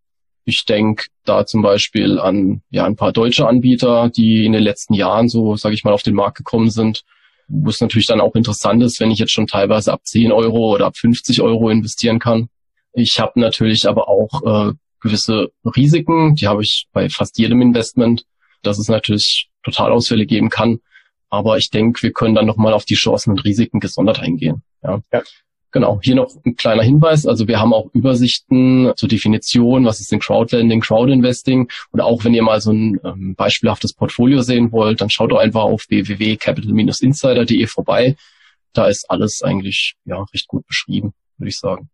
Ich 0.44 0.66
denke 0.66 1.06
da 1.24 1.46
zum 1.46 1.62
Beispiel 1.62 2.20
an 2.20 2.62
ja 2.70 2.86
ein 2.86 2.98
paar 2.98 3.14
deutsche 3.14 3.48
Anbieter, 3.48 4.10
die 4.10 4.46
in 4.46 4.52
den 4.52 4.64
letzten 4.64 4.96
Jahren 4.96 5.30
so, 5.30 5.56
sage 5.56 5.76
ich 5.76 5.84
mal, 5.86 5.94
auf 5.94 6.04
den 6.04 6.16
Markt 6.16 6.38
gekommen 6.38 6.70
sind 6.70 7.04
wo 7.48 7.70
es 7.70 7.82
natürlich 7.82 8.08
dann 8.08 8.22
auch 8.22 8.36
interessant 8.36 8.84
ist, 8.84 9.00
wenn 9.00 9.12
ich 9.12 9.20
jetzt 9.20 9.32
schon 9.32 9.48
teilweise 9.48 9.94
ab 9.94 10.02
10 10.04 10.32
Euro 10.32 10.74
oder 10.74 10.88
ab 10.88 10.98
50 10.98 11.42
Euro 11.42 11.70
investieren 11.70 12.20
kann. 12.20 12.50
Ich 12.94 13.20
habe 13.20 13.40
natürlich 13.40 13.88
aber 13.88 14.10
auch 14.10 14.70
äh, 14.70 14.74
gewisse 15.02 15.50
Risiken, 15.64 16.36
die 16.36 16.48
habe 16.48 16.64
ich 16.64 16.88
bei 16.92 17.10
fast 17.10 17.38
jedem 17.38 17.62
Investment, 17.62 18.26
dass 18.64 18.80
es 18.80 18.88
natürlich 18.88 19.50
Totalausfälle 19.64 20.26
geben 20.26 20.50
kann. 20.50 20.80
Aber 21.30 21.58
ich 21.58 21.70
denke, 21.70 22.04
wir 22.04 22.12
können 22.12 22.36
dann 22.36 22.46
nochmal 22.46 22.74
auf 22.74 22.86
die 22.86 22.96
Chancen 22.96 23.32
und 23.32 23.44
Risiken 23.44 23.80
gesondert 23.80 24.20
eingehen. 24.20 24.64
Ja. 24.82 25.02
ja. 25.12 25.22
Genau, 25.78 26.00
hier 26.02 26.16
noch 26.16 26.34
ein 26.44 26.56
kleiner 26.56 26.82
Hinweis. 26.82 27.28
Also 27.28 27.48
wir 27.48 27.60
haben 27.60 27.72
auch 27.72 27.94
Übersichten 27.94 28.94
zur 28.96 29.08
Definition, 29.08 29.86
was 29.86 30.00
ist 30.00 30.12
denn 30.12 30.18
Crowdlending, 30.18 30.82
Crowdinvesting. 30.82 31.70
Und 31.92 32.02
auch 32.02 32.24
wenn 32.24 32.34
ihr 32.34 32.42
mal 32.42 32.60
so 32.62 32.72
ein 32.72 33.00
ähm, 33.04 33.36
beispielhaftes 33.36 33.94
Portfolio 33.94 34.42
sehen 34.42 34.72
wollt, 34.72 35.02
dann 35.02 35.12
schaut 35.12 35.32
doch 35.32 35.38
einfach 35.38 35.62
auf 35.62 35.86
www.capital-insider.de 35.88 37.68
vorbei. 37.68 38.16
Da 38.74 38.88
ist 38.88 39.08
alles 39.08 39.44
eigentlich 39.44 39.94
ja 40.06 40.26
recht 40.34 40.48
gut 40.48 40.66
beschrieben, 40.66 41.14
würde 41.38 41.50
ich 41.50 41.60
sagen. 41.60 41.92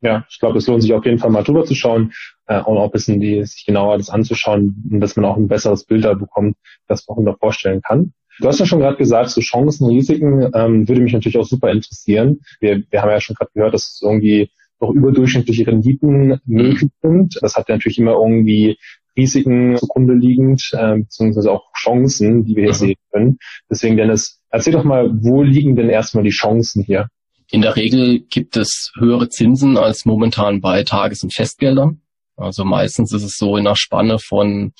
Ja, 0.00 0.24
ich 0.30 0.38
glaube, 0.38 0.56
es 0.56 0.66
lohnt 0.66 0.80
sich 0.80 0.94
auf 0.94 1.04
jeden 1.04 1.18
Fall 1.18 1.28
mal 1.28 1.44
drüber 1.44 1.66
zu 1.66 1.74
schauen 1.74 2.14
äh, 2.46 2.58
und 2.62 2.78
auch 2.78 2.86
ein 2.86 2.90
bisschen 2.90 3.20
die, 3.20 3.44
sich 3.44 3.66
genauer 3.66 3.98
das 3.98 4.08
anzuschauen, 4.08 4.82
dass 4.92 5.14
man 5.14 5.26
auch 5.26 5.36
ein 5.36 5.48
besseres 5.48 5.84
Bild 5.84 6.06
da 6.06 6.14
bekommt, 6.14 6.56
das 6.88 7.06
man 7.06 7.22
sich 7.22 7.34
vorstellen 7.38 7.82
kann. 7.82 8.14
Du 8.40 8.48
hast 8.48 8.60
ja 8.60 8.66
schon 8.66 8.80
gerade 8.80 8.96
gesagt, 8.96 9.30
so 9.30 9.40
Chancen, 9.40 9.86
Risiken 9.86 10.50
ähm, 10.54 10.88
würde 10.88 11.00
mich 11.00 11.12
natürlich 11.12 11.38
auch 11.38 11.46
super 11.46 11.70
interessieren. 11.70 12.40
Wir, 12.60 12.82
wir 12.90 13.02
haben 13.02 13.10
ja 13.10 13.20
schon 13.20 13.34
gerade 13.34 13.50
gehört, 13.54 13.74
dass 13.74 13.94
es 13.94 14.00
irgendwie 14.02 14.50
noch 14.80 14.90
überdurchschnittliche 14.90 15.66
Renditen 15.66 16.40
möglich 16.44 16.90
sind. 17.02 17.38
Das 17.40 17.54
hat 17.54 17.68
ja 17.68 17.76
natürlich 17.76 17.98
immer 17.98 18.12
irgendwie 18.12 18.76
Risiken 19.16 19.76
zugrunde 19.76 20.14
liegend, 20.14 20.70
äh, 20.74 20.98
beziehungsweise 20.98 21.50
auch 21.50 21.72
Chancen, 21.74 22.44
die 22.44 22.54
wir 22.54 22.64
hier 22.64 22.72
mhm. 22.72 22.76
sehen 22.76 22.96
können. 23.10 23.38
Deswegen, 23.70 23.96
Dennis, 23.96 24.40
erzähl 24.50 24.74
doch 24.74 24.84
mal, 24.84 25.10
wo 25.22 25.42
liegen 25.42 25.76
denn 25.76 25.88
erstmal 25.88 26.24
die 26.24 26.30
Chancen 26.30 26.82
hier? 26.82 27.08
In 27.50 27.62
der 27.62 27.76
Regel 27.76 28.20
gibt 28.28 28.56
es 28.56 28.92
höhere 28.98 29.28
Zinsen 29.28 29.78
als 29.78 30.04
momentan 30.04 30.60
bei 30.60 30.82
Tages- 30.82 31.22
und 31.22 31.32
Festgeldern. 31.32 32.02
Also 32.36 32.64
meistens 32.64 33.12
ist 33.12 33.22
es 33.22 33.36
so 33.36 33.56
in 33.56 33.66
einer 33.66 33.76
Spanne 33.76 34.18
von 34.18 34.72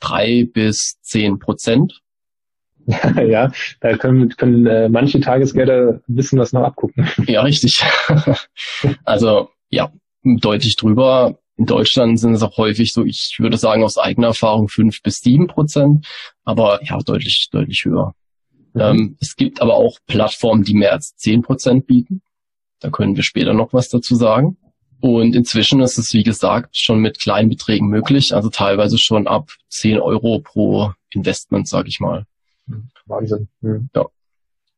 drei 0.00 0.48
bis 0.52 0.96
zehn 1.02 1.38
Prozent. 1.38 2.00
Ja, 2.86 3.50
da 3.80 3.96
können, 3.96 4.28
können 4.30 4.66
äh, 4.66 4.88
manche 4.88 5.20
Tagesgelder 5.20 6.00
wissen, 6.06 6.38
was 6.38 6.52
noch 6.52 6.62
abgucken. 6.62 7.08
Ja, 7.26 7.42
richtig. 7.42 7.82
also 9.04 9.48
ja, 9.70 9.92
deutlich 10.22 10.76
drüber. 10.76 11.38
In 11.56 11.66
Deutschland 11.66 12.18
sind 12.18 12.34
es 12.34 12.42
auch 12.42 12.56
häufig 12.56 12.92
so, 12.92 13.04
ich 13.04 13.36
würde 13.38 13.56
sagen 13.56 13.84
aus 13.84 13.96
eigener 13.96 14.28
Erfahrung 14.28 14.68
fünf 14.68 15.02
bis 15.02 15.18
sieben 15.18 15.46
Prozent, 15.46 16.06
aber 16.44 16.80
ja, 16.82 16.98
deutlich, 16.98 17.48
deutlich 17.50 17.84
höher. 17.84 18.14
Mhm. 18.74 18.80
Ähm, 18.80 19.16
es 19.20 19.36
gibt 19.36 19.62
aber 19.62 19.74
auch 19.74 19.98
Plattformen, 20.06 20.64
die 20.64 20.74
mehr 20.74 20.92
als 20.92 21.14
zehn 21.16 21.42
Prozent 21.42 21.86
bieten. 21.86 22.22
Da 22.80 22.90
können 22.90 23.16
wir 23.16 23.22
später 23.22 23.54
noch 23.54 23.72
was 23.72 23.88
dazu 23.88 24.16
sagen. 24.16 24.56
Und 25.00 25.34
inzwischen 25.34 25.80
ist 25.80 25.98
es, 25.98 26.12
wie 26.12 26.22
gesagt, 26.22 26.76
schon 26.76 26.98
mit 26.98 27.20
kleinen 27.20 27.50
Beträgen 27.50 27.88
möglich, 27.88 28.34
also 28.34 28.48
teilweise 28.48 28.98
schon 28.98 29.26
ab 29.26 29.50
zehn 29.68 29.98
Euro 29.98 30.40
pro 30.40 30.92
Investment, 31.10 31.68
sage 31.68 31.88
ich 31.88 32.00
mal. 32.00 32.24
Wahnsinn. 33.06 33.48
Mhm. 33.60 33.88
Ja. 33.94 34.06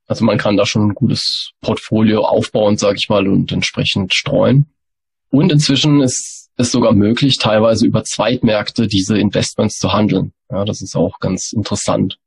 Also 0.06 0.24
man 0.24 0.38
kann 0.38 0.56
da 0.56 0.66
schon 0.66 0.88
ein 0.88 0.94
gutes 0.94 1.50
Portfolio 1.60 2.24
aufbauen, 2.24 2.76
sage 2.76 2.96
ich 2.98 3.08
mal, 3.08 3.26
und 3.26 3.50
entsprechend 3.50 4.14
streuen. 4.14 4.66
Und 5.30 5.50
inzwischen 5.50 6.00
ist 6.00 6.48
es 6.56 6.70
sogar 6.70 6.92
möglich, 6.92 7.38
teilweise 7.38 7.86
über 7.86 8.04
Zweitmärkte 8.04 8.86
diese 8.86 9.18
Investments 9.18 9.78
zu 9.78 9.92
handeln. 9.92 10.32
Ja, 10.50 10.64
das 10.64 10.80
ist 10.80 10.96
auch 10.96 11.18
ganz 11.18 11.52
interessant. 11.52 12.18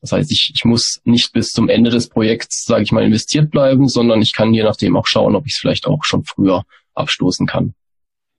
Das 0.00 0.12
heißt, 0.12 0.30
ich, 0.30 0.52
ich 0.54 0.64
muss 0.64 1.00
nicht 1.04 1.32
bis 1.32 1.48
zum 1.48 1.68
Ende 1.68 1.90
des 1.90 2.08
Projekts, 2.08 2.64
sage 2.64 2.84
ich 2.84 2.92
mal, 2.92 3.04
investiert 3.04 3.50
bleiben, 3.50 3.88
sondern 3.88 4.22
ich 4.22 4.32
kann 4.32 4.54
je 4.54 4.62
nachdem 4.62 4.96
auch 4.96 5.06
schauen, 5.06 5.34
ob 5.34 5.46
ich 5.46 5.54
es 5.54 5.58
vielleicht 5.58 5.86
auch 5.86 6.04
schon 6.04 6.24
früher 6.24 6.64
abstoßen 6.94 7.46
kann. 7.46 7.74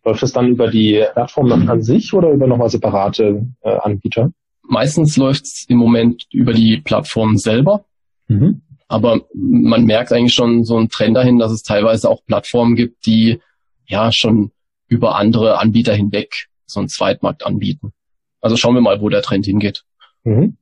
Läuft 0.06 0.22
das 0.22 0.32
dann 0.32 0.48
über 0.48 0.70
die 0.70 1.04
Plattform 1.14 1.52
an 1.52 1.82
sich 1.82 2.14
oder 2.14 2.32
über 2.32 2.48
nochmal 2.48 2.70
separate 2.70 3.46
äh, 3.62 3.70
Anbieter? 3.70 4.32
Meistens 4.70 5.18
läuft 5.18 5.46
es 5.46 5.66
im 5.68 5.78
Moment 5.78 6.28
über 6.32 6.54
die 6.54 6.78
Plattform 6.78 7.38
selber. 7.38 7.86
Mhm. 8.28 8.62
Aber 8.88 9.22
man 9.34 9.86
merkt 9.86 10.14
eigentlich 10.14 10.34
schon 10.34 10.64
so 10.64 10.78
einen 10.78 10.90
Trend 10.90 11.18
dahin, 11.18 11.40
dass 11.40 11.52
es 11.52 11.64
teilweise 11.64 12.10
auch 12.10 12.24
Plattformen 12.26 12.76
gibt, 12.76 13.06
die 13.06 13.40
ja 13.88 14.12
schon 14.12 14.52
über 14.88 15.16
andere 15.16 15.60
Anbieter 15.60 15.94
hinweg 15.94 16.48
so 16.68 16.80
einen 16.80 16.88
Zweitmarkt 16.88 17.46
anbieten. 17.46 17.94
Also 18.42 18.58
schauen 18.58 18.76
wir 18.76 18.82
mal, 18.82 19.02
wo 19.02 19.10
der 19.10 19.24
Trend 19.24 19.46
hingeht. 19.46 19.84
Mhm. 20.24 20.58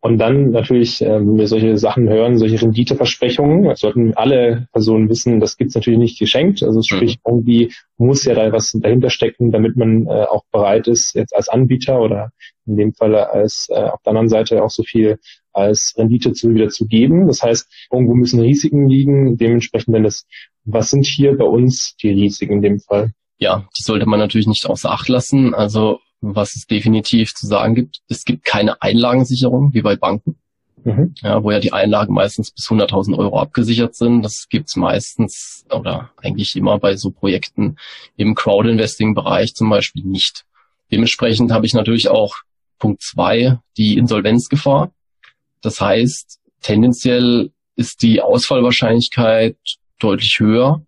Und 0.00 0.18
dann 0.18 0.50
natürlich, 0.50 1.02
äh, 1.02 1.20
wenn 1.20 1.36
wir 1.36 1.48
solche 1.48 1.76
Sachen 1.76 2.08
hören, 2.08 2.38
solche 2.38 2.60
Renditeversprechungen, 2.62 3.74
sollten 3.74 4.14
alle 4.14 4.68
Personen 4.72 5.08
wissen, 5.08 5.40
das 5.40 5.56
gibt's 5.56 5.74
natürlich 5.74 5.98
nicht 5.98 6.18
geschenkt. 6.18 6.62
Also 6.62 6.82
sprich, 6.82 7.16
mhm. 7.16 7.32
irgendwie 7.32 7.72
muss 7.96 8.24
ja 8.24 8.34
da 8.34 8.52
was 8.52 8.72
dahinter 8.72 9.10
stecken, 9.10 9.50
damit 9.50 9.76
man 9.76 10.06
äh, 10.06 10.24
auch 10.24 10.44
bereit 10.52 10.86
ist, 10.86 11.14
jetzt 11.14 11.34
als 11.34 11.48
Anbieter 11.48 12.00
oder 12.00 12.30
in 12.66 12.76
dem 12.76 12.94
Fall 12.94 13.14
als 13.14 13.66
äh, 13.70 13.74
auf 13.74 14.00
der 14.02 14.10
anderen 14.10 14.28
Seite 14.28 14.62
auch 14.62 14.70
so 14.70 14.82
viel 14.84 15.18
als 15.52 15.94
Rendite 15.96 16.32
zu 16.32 16.54
wieder 16.54 16.68
zu 16.68 16.86
geben. 16.86 17.26
Das 17.26 17.42
heißt, 17.42 17.68
irgendwo 17.90 18.14
müssen 18.14 18.40
Risiken 18.40 18.88
liegen. 18.88 19.36
Dementsprechend, 19.36 19.94
wenn 19.94 20.04
es, 20.04 20.26
was 20.64 20.90
sind 20.90 21.06
hier 21.06 21.36
bei 21.36 21.44
uns 21.44 21.96
die 22.00 22.10
Risiken 22.10 22.54
in 22.54 22.62
dem 22.62 22.80
Fall? 22.80 23.12
Ja, 23.38 23.68
die 23.78 23.82
sollte 23.82 24.06
man 24.06 24.18
natürlich 24.18 24.46
nicht 24.46 24.66
außer 24.66 24.90
Acht 24.90 25.08
lassen. 25.08 25.54
Also 25.54 26.00
was 26.20 26.56
es 26.56 26.66
definitiv 26.66 27.34
zu 27.34 27.46
sagen 27.46 27.74
gibt. 27.74 28.00
Es 28.08 28.24
gibt 28.24 28.44
keine 28.44 28.82
Einlagensicherung 28.82 29.72
wie 29.72 29.82
bei 29.82 29.96
Banken, 29.96 30.36
mhm. 30.84 31.14
ja, 31.22 31.42
wo 31.42 31.50
ja 31.50 31.60
die 31.60 31.72
Einlagen 31.72 32.14
meistens 32.14 32.50
bis 32.50 32.66
100.000 32.66 33.16
Euro 33.16 33.38
abgesichert 33.40 33.94
sind. 33.94 34.22
Das 34.22 34.48
gibt's 34.48 34.76
meistens 34.76 35.64
oder 35.70 36.10
eigentlich 36.16 36.56
immer 36.56 36.78
bei 36.78 36.96
so 36.96 37.10
Projekten 37.10 37.76
im 38.16 38.34
Crowdinvesting-Bereich 38.34 39.54
zum 39.54 39.70
Beispiel 39.70 40.04
nicht. 40.04 40.44
Dementsprechend 40.90 41.52
habe 41.52 41.66
ich 41.66 41.74
natürlich 41.74 42.08
auch 42.08 42.36
Punkt 42.78 43.02
zwei 43.02 43.58
die 43.76 43.96
Insolvenzgefahr. 43.96 44.92
Das 45.60 45.80
heißt, 45.80 46.40
tendenziell 46.62 47.50
ist 47.76 48.02
die 48.02 48.20
Ausfallwahrscheinlichkeit 48.22 49.56
deutlich 50.00 50.38
höher 50.38 50.82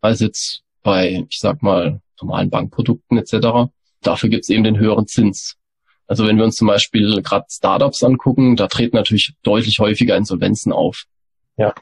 als 0.00 0.20
jetzt 0.20 0.62
bei, 0.86 1.26
ich 1.28 1.40
sag 1.40 1.62
mal, 1.64 2.00
normalen 2.22 2.48
Bankprodukten 2.48 3.18
etc. 3.18 3.72
Dafür 4.02 4.30
gibt 4.30 4.44
es 4.44 4.50
eben 4.50 4.62
den 4.62 4.78
höheren 4.78 5.08
Zins. 5.08 5.56
Also 6.06 6.26
wenn 6.26 6.36
wir 6.36 6.44
uns 6.44 6.54
zum 6.54 6.68
Beispiel 6.68 7.22
gerade 7.22 7.46
Startups 7.50 8.04
angucken, 8.04 8.54
da 8.54 8.68
treten 8.68 8.96
natürlich 8.96 9.34
deutlich 9.42 9.80
häufiger 9.80 10.16
Insolvenzen 10.16 10.72
auf. 10.72 11.02
Ja. 11.56 11.74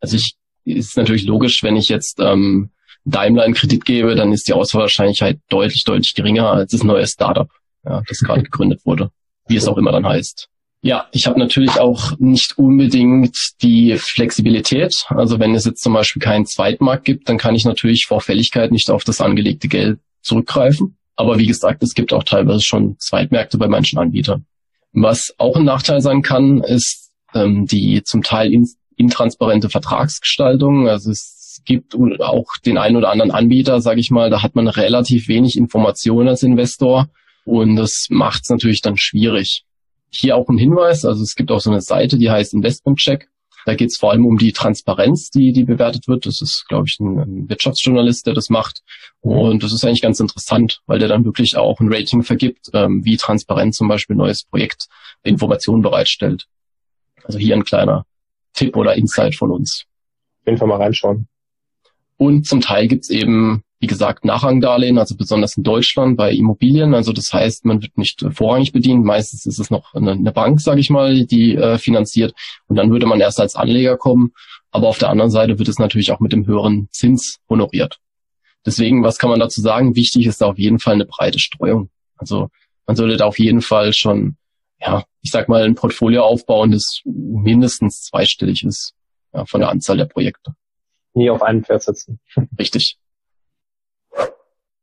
Also 0.00 0.16
ich 0.16 0.36
ist 0.64 0.96
natürlich 0.96 1.24
logisch, 1.24 1.62
wenn 1.62 1.76
ich 1.76 1.90
jetzt 1.90 2.20
ähm, 2.20 2.70
Daimler 3.04 3.42
einen 3.42 3.52
Kredit 3.52 3.84
gebe, 3.84 4.14
dann 4.14 4.32
ist 4.32 4.48
die 4.48 4.54
Ausfallwahrscheinlichkeit 4.54 5.40
deutlich, 5.50 5.84
deutlich 5.84 6.14
geringer 6.14 6.50
als 6.50 6.72
das 6.72 6.82
neue 6.82 7.06
Startup, 7.06 7.50
ja, 7.84 8.02
das 8.08 8.20
gerade 8.20 8.42
gegründet 8.48 8.80
wurde, 8.86 9.10
wie 9.46 9.56
es 9.56 9.68
auch 9.68 9.76
immer 9.76 9.92
dann 9.92 10.06
heißt. 10.06 10.48
Ja, 10.80 11.06
ich 11.10 11.26
habe 11.26 11.40
natürlich 11.40 11.80
auch 11.80 12.12
nicht 12.18 12.56
unbedingt 12.56 13.36
die 13.62 13.96
Flexibilität. 13.98 14.94
Also 15.08 15.40
wenn 15.40 15.54
es 15.54 15.64
jetzt 15.64 15.82
zum 15.82 15.92
Beispiel 15.92 16.22
keinen 16.22 16.46
Zweitmarkt 16.46 17.04
gibt, 17.04 17.28
dann 17.28 17.36
kann 17.36 17.56
ich 17.56 17.64
natürlich 17.64 18.06
vor 18.06 18.20
Fälligkeit 18.20 18.70
nicht 18.70 18.88
auf 18.90 19.02
das 19.02 19.20
angelegte 19.20 19.66
Geld 19.66 19.98
zurückgreifen. 20.22 20.96
Aber 21.16 21.38
wie 21.38 21.46
gesagt, 21.46 21.82
es 21.82 21.94
gibt 21.94 22.12
auch 22.12 22.22
teilweise 22.22 22.62
schon 22.62 22.96
Zweitmärkte 23.00 23.58
bei 23.58 23.66
manchen 23.66 23.98
Anbietern. 23.98 24.46
Was 24.92 25.34
auch 25.38 25.56
ein 25.56 25.64
Nachteil 25.64 26.00
sein 26.00 26.22
kann, 26.22 26.62
ist 26.62 27.10
ähm, 27.34 27.66
die 27.66 28.02
zum 28.04 28.22
Teil 28.22 28.52
in, 28.52 28.68
intransparente 28.96 29.68
Vertragsgestaltung. 29.68 30.88
Also 30.88 31.10
es 31.10 31.60
gibt 31.64 31.96
auch 32.20 32.46
den 32.64 32.78
einen 32.78 32.96
oder 32.96 33.10
anderen 33.10 33.32
Anbieter, 33.32 33.80
sage 33.80 34.00
ich 34.00 34.10
mal, 34.10 34.30
da 34.30 34.42
hat 34.42 34.54
man 34.54 34.68
relativ 34.68 35.26
wenig 35.26 35.56
Informationen 35.56 36.28
als 36.28 36.44
Investor 36.44 37.08
und 37.44 37.76
das 37.76 38.06
macht 38.10 38.42
es 38.44 38.50
natürlich 38.50 38.80
dann 38.80 38.96
schwierig. 38.96 39.64
Hier 40.10 40.36
auch 40.36 40.48
ein 40.48 40.58
Hinweis, 40.58 41.04
also 41.04 41.22
es 41.22 41.34
gibt 41.34 41.50
auch 41.50 41.60
so 41.60 41.70
eine 41.70 41.80
Seite, 41.80 42.18
die 42.18 42.30
heißt 42.30 42.54
Investment 42.54 42.98
Check. 42.98 43.28
Da 43.66 43.74
geht 43.74 43.90
es 43.90 43.98
vor 43.98 44.12
allem 44.12 44.24
um 44.24 44.38
die 44.38 44.52
Transparenz, 44.52 45.30
die, 45.30 45.52
die 45.52 45.64
bewertet 45.64 46.08
wird. 46.08 46.24
Das 46.24 46.40
ist, 46.40 46.64
glaube 46.68 46.86
ich, 46.88 46.98
ein, 47.00 47.50
Wirtschaftsjournalist, 47.50 48.26
der 48.26 48.32
das 48.32 48.48
macht. 48.48 48.82
Und 49.20 49.62
das 49.62 49.72
ist 49.74 49.84
eigentlich 49.84 50.00
ganz 50.00 50.20
interessant, 50.20 50.80
weil 50.86 50.98
der 50.98 51.08
dann 51.08 51.26
wirklich 51.26 51.56
auch 51.56 51.78
ein 51.80 51.92
Rating 51.92 52.22
vergibt, 52.22 52.70
ähm, 52.72 53.04
wie 53.04 53.18
transparent 53.18 53.74
zum 53.74 53.88
Beispiel 53.88 54.14
ein 54.14 54.20
neues 54.20 54.44
Projekt 54.44 54.86
Informationen 55.22 55.82
bereitstellt. 55.82 56.46
Also 57.24 57.38
hier 57.38 57.56
ein 57.56 57.64
kleiner 57.64 58.06
Tipp 58.54 58.74
oder 58.74 58.94
Insight 58.94 59.34
von 59.34 59.50
uns. 59.50 59.84
Auf 60.40 60.46
jeden 60.46 60.58
Fall 60.58 60.68
mal 60.68 60.80
reinschauen. 60.80 61.28
Und 62.16 62.46
zum 62.46 62.62
Teil 62.62 62.88
gibt's 62.88 63.10
eben 63.10 63.62
wie 63.80 63.86
gesagt, 63.86 64.24
Nachrangdarlehen, 64.24 64.98
also 64.98 65.16
besonders 65.16 65.56
in 65.56 65.62
Deutschland 65.62 66.16
bei 66.16 66.32
Immobilien. 66.32 66.94
Also 66.94 67.12
das 67.12 67.32
heißt, 67.32 67.64
man 67.64 67.80
wird 67.80 67.96
nicht 67.96 68.22
äh, 68.22 68.30
vorrangig 68.30 68.72
bedient. 68.72 69.04
Meistens 69.04 69.46
ist 69.46 69.60
es 69.60 69.70
noch 69.70 69.94
eine, 69.94 70.12
eine 70.12 70.32
Bank, 70.32 70.60
sage 70.60 70.80
ich 70.80 70.90
mal, 70.90 71.24
die 71.26 71.54
äh, 71.54 71.78
finanziert. 71.78 72.34
Und 72.66 72.76
dann 72.76 72.90
würde 72.90 73.06
man 73.06 73.20
erst 73.20 73.40
als 73.40 73.54
Anleger 73.54 73.96
kommen. 73.96 74.32
Aber 74.70 74.88
auf 74.88 74.98
der 74.98 75.10
anderen 75.10 75.30
Seite 75.30 75.58
wird 75.58 75.68
es 75.68 75.78
natürlich 75.78 76.10
auch 76.10 76.20
mit 76.20 76.32
dem 76.32 76.46
höheren 76.46 76.88
Zins 76.90 77.38
honoriert. 77.48 77.98
Deswegen, 78.66 79.04
was 79.04 79.18
kann 79.18 79.30
man 79.30 79.40
dazu 79.40 79.60
sagen? 79.60 79.94
Wichtig 79.94 80.26
ist 80.26 80.40
da 80.40 80.46
auf 80.46 80.58
jeden 80.58 80.80
Fall 80.80 80.94
eine 80.94 81.06
breite 81.06 81.38
Streuung. 81.38 81.88
Also 82.16 82.48
man 82.86 82.96
sollte 82.96 83.16
da 83.16 83.26
auf 83.26 83.38
jeden 83.38 83.62
Fall 83.62 83.92
schon, 83.92 84.36
ja, 84.80 85.04
ich 85.22 85.30
sag 85.30 85.48
mal, 85.48 85.62
ein 85.62 85.76
Portfolio 85.76 86.24
aufbauen, 86.24 86.72
das 86.72 87.00
mindestens 87.04 88.02
zweistellig 88.02 88.64
ist, 88.64 88.94
ja, 89.32 89.46
von 89.46 89.60
der 89.60 89.70
Anzahl 89.70 89.96
der 89.96 90.06
Projekte. 90.06 90.54
Nie 91.14 91.30
auf 91.30 91.42
einen 91.42 91.64
Pferd 91.64 91.82
setzen. 91.82 92.18
Richtig. 92.58 92.98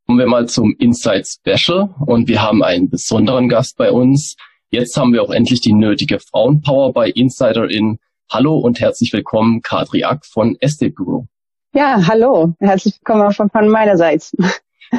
Kommen 0.06 0.20
wir 0.20 0.28
mal 0.28 0.48
zum 0.48 0.76
Inside 0.78 1.24
Special 1.26 1.96
und 2.06 2.28
wir 2.28 2.40
haben 2.40 2.64
einen 2.64 2.92
besonderen 2.92 3.50
Gast 3.50 3.76
bei 3.76 3.92
uns. 3.92 4.36
Jetzt 4.70 4.98
haben 4.98 5.14
wir 5.14 5.24
auch 5.24 5.32
endlich 5.32 5.62
die 5.62 5.74
nötige 5.74 6.20
Frauenpower 6.20 6.94
bei 6.94 7.10
Insider 7.10 7.68
in. 7.68 7.98
Hallo 8.32 8.56
und 8.56 8.80
herzlich 8.80 9.12
willkommen, 9.14 9.64
Kadri 9.64 10.04
Ack 10.04 10.24
von 10.24 10.58
Estate 10.60 10.92
Guru. 10.92 11.26
Ja, 11.74 12.06
hallo. 12.08 12.54
Herzlich 12.60 13.00
willkommen 13.00 13.24
auch 13.24 13.34
von, 13.34 13.50
von 13.50 13.68
meinerseits. 13.68 14.32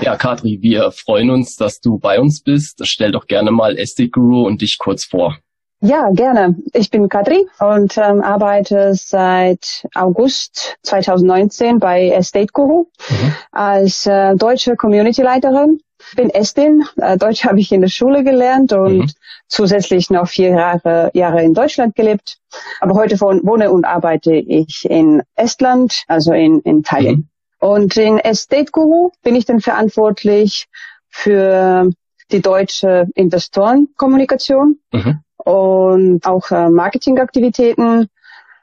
Ja, 0.03 0.17
Kadri, 0.17 0.59
wir 0.61 0.91
freuen 0.91 1.31
uns, 1.31 1.55
dass 1.55 1.81
du 1.81 2.01
bei 2.01 2.19
uns 2.19 2.43
bist. 2.43 2.85
Stell 2.85 3.13
doch 3.13 3.29
gerne 3.29 3.53
mal 3.53 3.79
SD 3.79 4.09
Guru 4.09 4.45
und 4.45 4.61
dich 4.61 4.77
kurz 4.77 5.05
vor. 5.05 5.39
Ja, 5.81 6.09
gerne. 6.11 6.57
Ich 6.73 6.91
bin 6.91 7.09
Kadri 7.09 7.47
und 7.61 7.99
ähm, 7.99 8.23
arbeite 8.23 8.95
seit 8.95 9.87
August 9.95 10.79
2019 10.83 11.79
bei 11.79 12.09
Estate 12.09 12.49
Guru 12.53 12.87
mhm. 13.11 13.35
als 13.53 14.07
äh, 14.07 14.35
deutsche 14.37 14.77
Community-Leiterin. 14.77 15.81
Bin 16.15 16.31
Estin. 16.31 16.85
Äh, 16.97 17.19
Deutsch 17.19 17.45
habe 17.45 17.61
ich 17.61 17.73
in 17.73 17.83
der 17.83 17.89
Schule 17.89 18.25
gelernt 18.25 18.73
und 18.73 18.99
mhm. 18.99 19.11
zusätzlich 19.49 20.09
noch 20.09 20.29
vier 20.29 20.51
Jahre, 20.51 21.11
Jahre 21.13 21.43
in 21.43 21.53
Deutschland 21.53 21.95
gelebt. 21.95 22.39
Aber 22.81 22.95
heute 22.95 23.21
wohne 23.21 23.71
und 23.71 23.85
arbeite 23.85 24.35
ich 24.35 24.87
in 24.89 25.23
Estland, 25.35 26.05
also 26.09 26.33
in, 26.33 26.61
in 26.61 26.85
Tallinn. 26.85 27.17
Mhm. 27.17 27.29
Und 27.59 27.97
in 27.99 28.19
Estate 28.19 28.71
Guru 28.73 29.11
bin 29.23 29.35
ich 29.35 29.45
dann 29.45 29.61
verantwortlich 29.61 30.69
für 31.09 31.91
die 32.31 32.41
deutsche 32.41 33.07
Investorenkommunikation 33.15 34.79
mhm. 34.93 35.21
Und 35.47 36.27
auch 36.27 36.51
äh, 36.51 36.69
Marketingaktivitäten. 36.69 38.09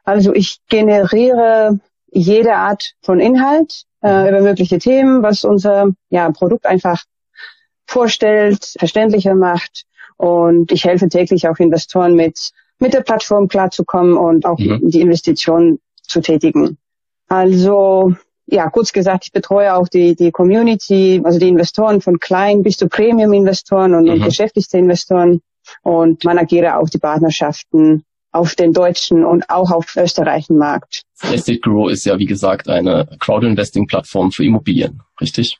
Also 0.03 0.33
ich 0.33 0.59
generiere 0.67 1.79
jede 2.11 2.55
Art 2.55 2.91
von 3.01 3.21
Inhalt 3.21 3.83
äh, 4.03 4.29
über 4.29 4.41
mögliche 4.41 4.79
Themen, 4.79 5.23
was 5.23 5.45
unser 5.45 5.91
ja, 6.09 6.29
Produkt 6.31 6.65
einfach 6.65 7.01
vorstellt, 7.87 8.75
verständlicher 8.77 9.33
macht. 9.33 9.83
Und 10.17 10.73
ich 10.73 10.83
helfe 10.83 11.07
täglich 11.07 11.47
auch 11.47 11.57
Investoren 11.57 12.15
mit, 12.15 12.51
mit 12.79 12.93
der 12.93 13.01
Plattform 13.01 13.47
klarzukommen 13.47 14.17
und 14.17 14.45
auch 14.45 14.59
mhm. 14.59 14.81
die 14.83 14.99
Investitionen 14.99 15.79
zu 16.01 16.19
tätigen. 16.19 16.77
Also 17.29 18.13
ja, 18.45 18.69
kurz 18.69 18.91
gesagt, 18.91 19.23
ich 19.23 19.31
betreue 19.31 19.73
auch 19.73 19.87
die, 19.87 20.15
die 20.15 20.31
Community, 20.31 21.21
also 21.23 21.39
die 21.39 21.47
Investoren 21.47 22.01
von 22.01 22.19
klein 22.19 22.61
bis 22.61 22.75
zu 22.75 22.89
Premium-Investoren 22.89 23.95
und, 23.95 24.03
mhm. 24.03 24.11
und 24.11 24.23
geschäftlichste 24.25 24.79
Investoren 24.79 25.41
und 25.81 26.23
managiere 26.23 26.77
auch 26.77 26.89
die 26.89 26.99
Partnerschaften 26.99 28.03
auf 28.31 28.55
den 28.55 28.73
deutschen 28.73 29.23
und 29.23 29.49
auch 29.49 29.71
auf 29.71 29.95
österreichischen 29.95 30.57
Markt. 30.57 31.03
Estate 31.21 31.59
Grow 31.59 31.89
ist 31.89 32.05
ja, 32.05 32.17
wie 32.17 32.25
gesagt, 32.25 32.67
eine 32.67 33.07
Crowd-Investing-Plattform 33.19 34.31
für 34.31 34.43
Immobilien, 34.43 35.01
richtig? 35.21 35.59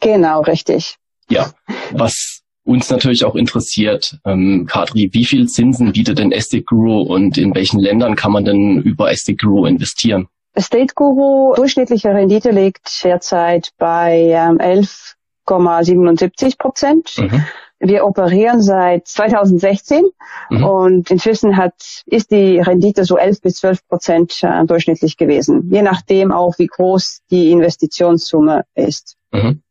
Genau, 0.00 0.42
richtig. 0.42 0.96
Ja, 1.30 1.52
was 1.92 2.42
uns 2.64 2.90
natürlich 2.90 3.24
auch 3.24 3.36
interessiert, 3.36 4.18
ähm, 4.24 4.66
Kadri, 4.68 5.10
wie 5.12 5.24
viel 5.24 5.46
Zinsen 5.46 5.92
bietet 5.92 6.18
denn 6.18 6.32
Estate 6.32 6.64
Guru 6.64 7.02
und 7.02 7.38
in 7.38 7.54
welchen 7.54 7.78
Ländern 7.78 8.16
kann 8.16 8.32
man 8.32 8.44
denn 8.44 8.82
über 8.82 9.10
Estate 9.10 9.36
Guru 9.36 9.66
investieren? 9.66 10.26
Estate 10.54 10.94
Guru, 10.94 11.54
durchschnittliche 11.54 12.10
Rendite 12.10 12.50
liegt 12.50 13.04
derzeit 13.04 13.70
bei 13.78 14.30
ähm, 14.30 14.58
11,77 14.58 16.58
Prozent. 16.58 17.14
Mhm. 17.18 17.44
Wir 17.86 18.06
operieren 18.06 18.62
seit 18.62 19.06
2016 19.06 20.04
mhm. 20.50 20.64
und 20.64 21.10
inzwischen 21.10 21.56
hat, 21.56 21.74
ist 22.06 22.30
die 22.30 22.58
Rendite 22.58 23.04
so 23.04 23.18
11 23.18 23.42
bis 23.42 23.56
12 23.56 23.86
Prozent 23.86 24.42
äh, 24.42 24.64
durchschnittlich 24.64 25.16
gewesen, 25.16 25.68
je 25.70 25.82
nachdem 25.82 26.32
auch, 26.32 26.58
wie 26.58 26.66
groß 26.66 27.20
die 27.30 27.50
Investitionssumme 27.50 28.64
ist. 28.74 29.16
Mhm. 29.32 29.62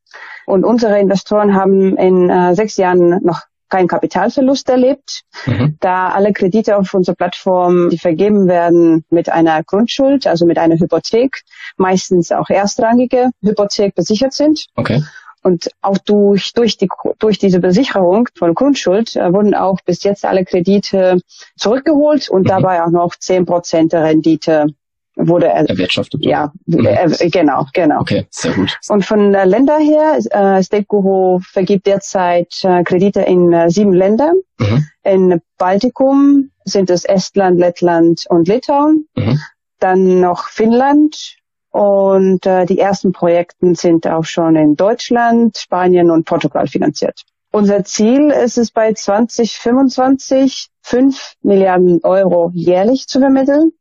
Und 0.46 0.64
unsere 0.64 1.00
Investoren 1.00 1.56
haben 1.56 1.98
in 1.98 2.30
äh, 2.30 2.54
sechs 2.54 2.78
Jahren 2.78 3.24
noch 3.24 3.42
keinen 3.70 3.88
Kapitalverlust 3.88 4.70
erlebt, 4.70 5.24
mhm. 5.48 5.78
da 5.80 6.10
alle 6.10 6.32
Kredite 6.32 6.78
auf 6.78 6.94
unserer 6.94 7.16
Plattform, 7.16 7.90
die 7.90 7.98
vergeben 7.98 8.48
werden 8.48 9.04
mit 9.10 9.30
einer 9.30 9.64
Grundschuld, 9.64 10.28
also 10.28 10.46
mit 10.46 10.60
einer 10.60 10.76
Hypothek, 10.76 11.42
meistens 11.78 12.32
auch 12.32 12.52
erstrangige 12.52 13.32
Hypothek 13.42 13.96
besichert 13.96 14.34
sind. 14.34 14.68
Okay. 14.76 15.02
Und 15.44 15.70
auch 15.82 15.98
durch, 15.98 16.54
durch, 16.54 16.78
die, 16.78 16.90
durch 17.20 17.38
diese 17.38 17.60
Besicherung 17.60 18.30
von 18.36 18.54
Grundschuld 18.56 19.16
äh, 19.16 19.34
wurden 19.34 19.54
auch 19.54 19.80
bis 19.86 20.04
jetzt 20.04 20.26
alle 20.26 20.46
Kredite 20.46 21.20
zurückgeholt 21.58 22.30
und 22.30 22.44
mhm. 22.44 22.48
dabei 22.48 22.84
auch 22.84 22.92
noch 22.92 23.16
zehn 23.16 23.46
Prozent 23.46 23.94
der 23.94 24.04
Rendite 24.04 24.68
wurde 25.16 25.48
er, 25.48 25.70
erwirtschaftet. 25.70 26.26
Ja, 26.26 26.52
mhm. 26.66 26.86
äh, 26.86 27.30
genau, 27.30 27.68
genau. 27.74 28.02
Okay, 28.02 28.26
sehr 28.30 28.54
gut. 28.54 28.78
Und 28.90 29.06
von 29.06 29.34
äh, 29.34 29.46
Länder 29.46 29.78
her, 29.78 30.18
äh, 30.32 30.64
State 30.64 30.86
Guru 30.86 31.40
vergibt 31.40 31.86
derzeit 31.86 32.64
äh, 32.64 32.84
Kredite 32.84 33.22
in 33.22 33.52
äh, 33.54 33.70
sieben 33.70 33.94
Ländern. 33.94 34.36
Mhm. 34.60 34.86
In 35.04 35.42
Baltikum 35.58 36.52
sind 36.66 36.90
es 36.90 37.06
Estland, 37.06 37.60
Lettland 37.60 38.26
und 38.30 38.48
Litauen. 38.48 39.08
Mhm. 39.16 39.40
Dann 39.80 40.20
noch 40.20 40.48
Finnland. 40.48 41.36
Und 41.74 42.46
äh, 42.46 42.68
die 42.68 42.78
ersten 42.78 43.14
Projekte 43.14 43.74
sind 43.74 44.06
auch 44.06 44.26
schon 44.26 44.56
in 44.56 44.76
Deutschland, 44.76 45.58
Spanien 45.58 46.12
und 46.12 46.26
Portugal 46.26 46.68
finanziert. 46.68 47.24
Unser 47.52 47.84
Ziel 47.84 48.30
ist 48.30 48.60
es 48.60 48.70
bei 48.70 48.94
2025 48.94 50.70
5 50.84 51.34
Milliarden 51.42 52.00
Euro 52.04 52.52
jährlich 52.54 53.08
zu 53.08 53.20
vermitteln. 53.20 53.72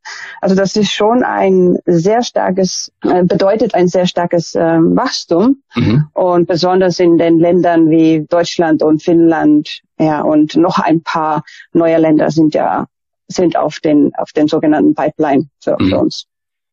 Also 0.41 0.55
das 0.55 0.75
ist 0.77 0.91
schon 0.91 1.23
ein 1.23 1.77
sehr 1.85 2.23
starkes, 2.23 2.93
äh, 3.03 3.25
bedeutet 3.25 3.75
ein 3.75 3.89
sehr 3.89 4.07
starkes 4.07 4.55
äh, 4.55 4.79
Wachstum. 4.79 5.63
Mhm. 5.75 6.09
Und 6.15 6.49
besonders 6.49 6.99
in 6.99 7.19
den 7.19 7.39
Ländern 7.39 7.91
wie 7.91 8.25
Deutschland 8.27 8.83
und 8.83 9.03
Finnland, 9.03 9.83
ja, 9.99 10.23
und 10.23 10.57
noch 10.57 10.79
ein 10.79 11.03
paar 11.03 11.43
neue 11.75 11.99
Länder 11.99 12.31
sind 12.31 12.55
ja, 12.55 12.87
sind 13.29 13.57
auf 13.57 13.81
den, 13.81 14.15
auf 14.15 14.33
den 14.33 14.49
sogenannten 14.49 14.95
Pipeline 14.95 15.51
für, 15.61 15.77
mhm. 15.79 15.89
für 15.91 15.99
uns. 15.99 16.27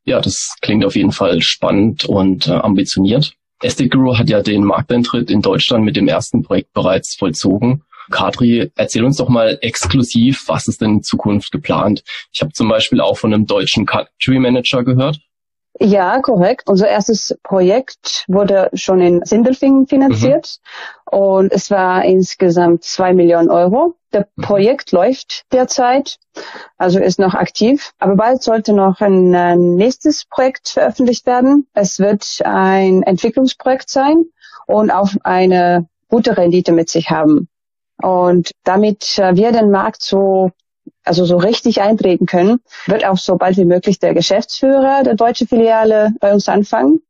Ja, 0.06 0.22
das 0.22 0.56
klingt 0.62 0.86
auf 0.86 0.96
jeden 0.96 1.12
Fall 1.12 1.42
spannend 1.42 2.06
und 2.06 2.48
äh, 2.48 2.52
ambitioniert. 2.54 3.34
Estate 3.62 3.90
Guru 3.90 4.18
hat 4.18 4.30
ja 4.30 4.42
den 4.42 4.64
Markteintritt 4.64 5.30
in 5.30 5.42
Deutschland 5.42 5.84
mit 5.84 5.96
dem 5.96 6.08
ersten 6.08 6.44
Projekt 6.44 6.74
bereits 6.74 7.16
vollzogen. 7.16 7.84
Kadri, 8.10 8.72
erzähl 8.76 9.04
uns 9.04 9.18
doch 9.18 9.30
mal 9.30 9.60
exklusiv, 9.62 10.48
was 10.48 10.68
ist 10.68 10.82
denn 10.82 10.96
in 10.96 11.04
Zukunft 11.04 11.52
geplant? 11.52 12.04
Ich 12.32 12.42
habe 12.42 12.54
zum 12.54 12.70
Beispiel 12.70 13.02
auch 13.02 13.18
von 13.18 13.34
einem 13.34 13.46
deutschen 13.46 13.86
Country 13.86 14.40
Manager 14.40 14.84
gehört. 14.84 15.20
Ja, 15.80 16.20
korrekt. 16.20 16.64
Unser 16.68 16.90
erstes 16.90 17.38
Projekt 17.44 18.26
wurde 18.28 18.70
schon 18.74 19.00
in 19.00 19.22
Sindelfingen 19.24 19.88
finanziert 19.88 20.58
mhm. 20.60 20.99
Und 21.10 21.52
es 21.52 21.72
war 21.72 22.06
insgesamt 22.06 22.84
zwei 22.84 23.14
Millionen 23.14 23.50
Euro. 23.50 23.96
Der 24.14 24.28
mhm. 24.36 24.44
Projekt 24.44 24.92
läuft 24.92 25.46
derzeit, 25.52 26.20
also 26.78 27.00
ist 27.00 27.18
noch 27.18 27.34
aktiv, 27.34 27.94
aber 27.98 28.16
bald 28.16 28.44
sollte 28.44 28.74
noch 28.74 29.02
ein, 29.02 29.76
nächstes 29.76 30.26
Projekt 30.26 30.70
veröffentlicht 30.70 31.26
werden. 31.26 31.68
Es 31.74 32.00
wird 32.00 32.42
ein 32.44 33.02
Entwicklungsprojekt 33.02 33.90
sein 33.90 34.26
und 34.68 34.92
auch 34.92 35.10
eine 35.24 35.88
gute 36.10 36.38
Rendite 36.38 36.74
mit 36.74 36.90
sich 36.90 37.10
haben. 37.10 37.50
Und 38.02 38.52
damit 38.64 39.18
äh, 39.18 39.36
wir 39.36 39.52
den 39.52 39.72
Markt 39.72 40.04
so 40.04 40.52
also 41.04 41.26
so 41.26 41.38
richtig 41.38 41.82
eintreten 41.82 42.28
können, 42.28 42.60
wird 42.86 43.04
auch 43.04 43.18
so 43.18 43.36
bald 43.36 43.58
wie 43.58 43.66
möglich 43.66 44.00
der 44.00 44.14
Geschäftsführer 44.14 45.02
der 45.04 45.16
deutschen 45.16 45.48
Filiale 45.48 46.14
bei 46.20 46.34
uns 46.34 46.48
anfangen. 46.48 47.02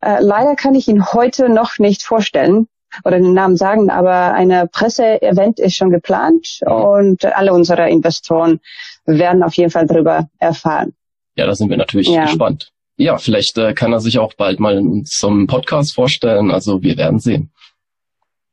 Äh, 0.00 0.18
leider 0.20 0.54
kann 0.54 0.76
ich 0.76 0.86
ihn 0.86 1.12
heute 1.12 1.48
noch 1.48 1.78
nicht 1.78 2.04
vorstellen 2.04 2.68
oder 3.04 3.18
den 3.18 3.34
Namen 3.34 3.56
sagen, 3.56 3.90
aber 3.90 4.32
eine 4.32 4.66
Presseevent 4.66 5.60
ist 5.60 5.76
schon 5.76 5.90
geplant 5.90 6.60
und 6.64 7.24
alle 7.24 7.52
unsere 7.52 7.88
Investoren 7.88 8.60
werden 9.04 9.42
auf 9.42 9.54
jeden 9.54 9.70
Fall 9.70 9.86
darüber 9.86 10.28
erfahren. 10.38 10.94
Ja, 11.36 11.46
da 11.46 11.54
sind 11.54 11.70
wir 11.70 11.76
natürlich 11.76 12.08
ja. 12.08 12.24
gespannt. 12.24 12.72
Ja, 12.96 13.16
vielleicht 13.16 13.56
äh, 13.58 13.74
kann 13.74 13.92
er 13.92 14.00
sich 14.00 14.18
auch 14.18 14.34
bald 14.34 14.58
mal 14.58 14.76
in 14.76 14.88
unserem 14.88 15.46
Podcast 15.46 15.94
vorstellen. 15.94 16.50
Also 16.50 16.82
wir 16.82 16.96
werden 16.96 17.20
sehen. 17.20 17.52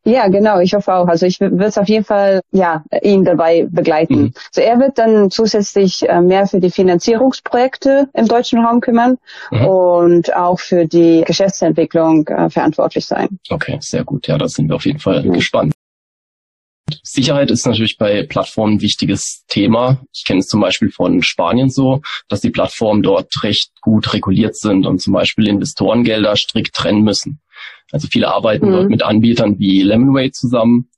Ja, 0.06 0.28
genau, 0.28 0.60
ich 0.60 0.74
hoffe 0.76 0.94
auch. 0.94 1.08
Also 1.08 1.26
ich 1.26 1.40
würde 1.40 1.66
es 1.66 1.80
auf 1.80 1.90
jeden 1.90 2.06
Fall 2.06 2.42
ja 2.52 2.84
ihn 3.02 3.24
dabei 3.24 3.68
begleiten. 3.70 4.16
Mhm. 4.16 4.34
So 4.52 4.62
er 4.62 4.80
wird 4.80 5.00
dann 5.00 5.32
zusätzlich 5.32 6.08
äh, 6.08 6.22
mehr 6.22 6.46
für 6.46 6.60
die 6.60 6.70
Finanzierungsprojekte 6.70 8.10
im 8.14 8.28
deutschen 8.28 8.64
Raum 8.64 8.82
kümmern 8.82 9.18
mhm. 9.50 9.66
und 9.66 10.36
auch 10.36 10.60
für 10.60 10.86
die 10.86 11.24
Geschäftsentwicklung 11.26 12.28
äh, 12.28 12.52
verantwortlich 12.52 13.08
sein. 13.08 13.40
Okay, 13.50 13.78
sehr 13.82 14.04
gut. 14.04 14.28
Ja, 14.28 14.38
da 14.38 14.48
sind 14.48 14.70
wir 14.70 14.76
auf 14.76 14.86
jeden 14.86 15.00
Fall 15.00 15.24
mhm. 15.24 15.34
gespannt. 15.34 15.74
Sicherheit 17.02 17.50
ist 17.50 17.66
natürlich 17.66 17.98
bei 17.98 18.24
Plattformen 18.24 18.76
ein 18.76 18.82
wichtiges 18.82 19.44
Thema. 19.48 20.04
Ich 20.14 20.24
kenne 20.24 20.42
es 20.42 20.48
zum 20.48 20.62
Beispiel 20.62 20.92
von 20.92 21.24
Spanien 21.24 21.70
so, 21.70 22.02
dass 22.28 22.42
die 22.42 22.52
Plattformen 22.52 23.02
dort 23.02 23.44
recht 23.44 23.72
gut 23.82 24.14
reguliert 24.14 24.56
sind 24.56 24.86
und 24.86 25.02
zum 25.02 25.14
Beispiel 25.14 25.48
Investorengelder 25.48 26.36
strikt 26.36 26.76
trennen 26.76 27.02
müssen. 27.02 27.40
Also 27.92 28.08
viele 28.12 28.30
arbeiten 28.30 28.68
mhm. 28.68 28.72
dort 28.72 28.90
mit 28.90 29.04
Anbietern 29.04 29.60
wie 29.60 29.82
Lemonway 29.82 30.32
zusammen. 30.32 30.90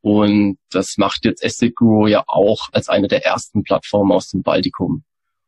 Und 0.00 0.58
das 0.70 0.96
macht 0.98 1.24
jetzt 1.24 1.44
Guru 1.76 2.08
ja 2.08 2.24
auch 2.26 2.68
als 2.72 2.88
eine 2.88 3.06
der 3.06 3.24
ersten 3.24 3.62
Plattformen 3.62 4.12
aus 4.12 4.28
dem 4.28 4.42
Baltikum 4.42 5.04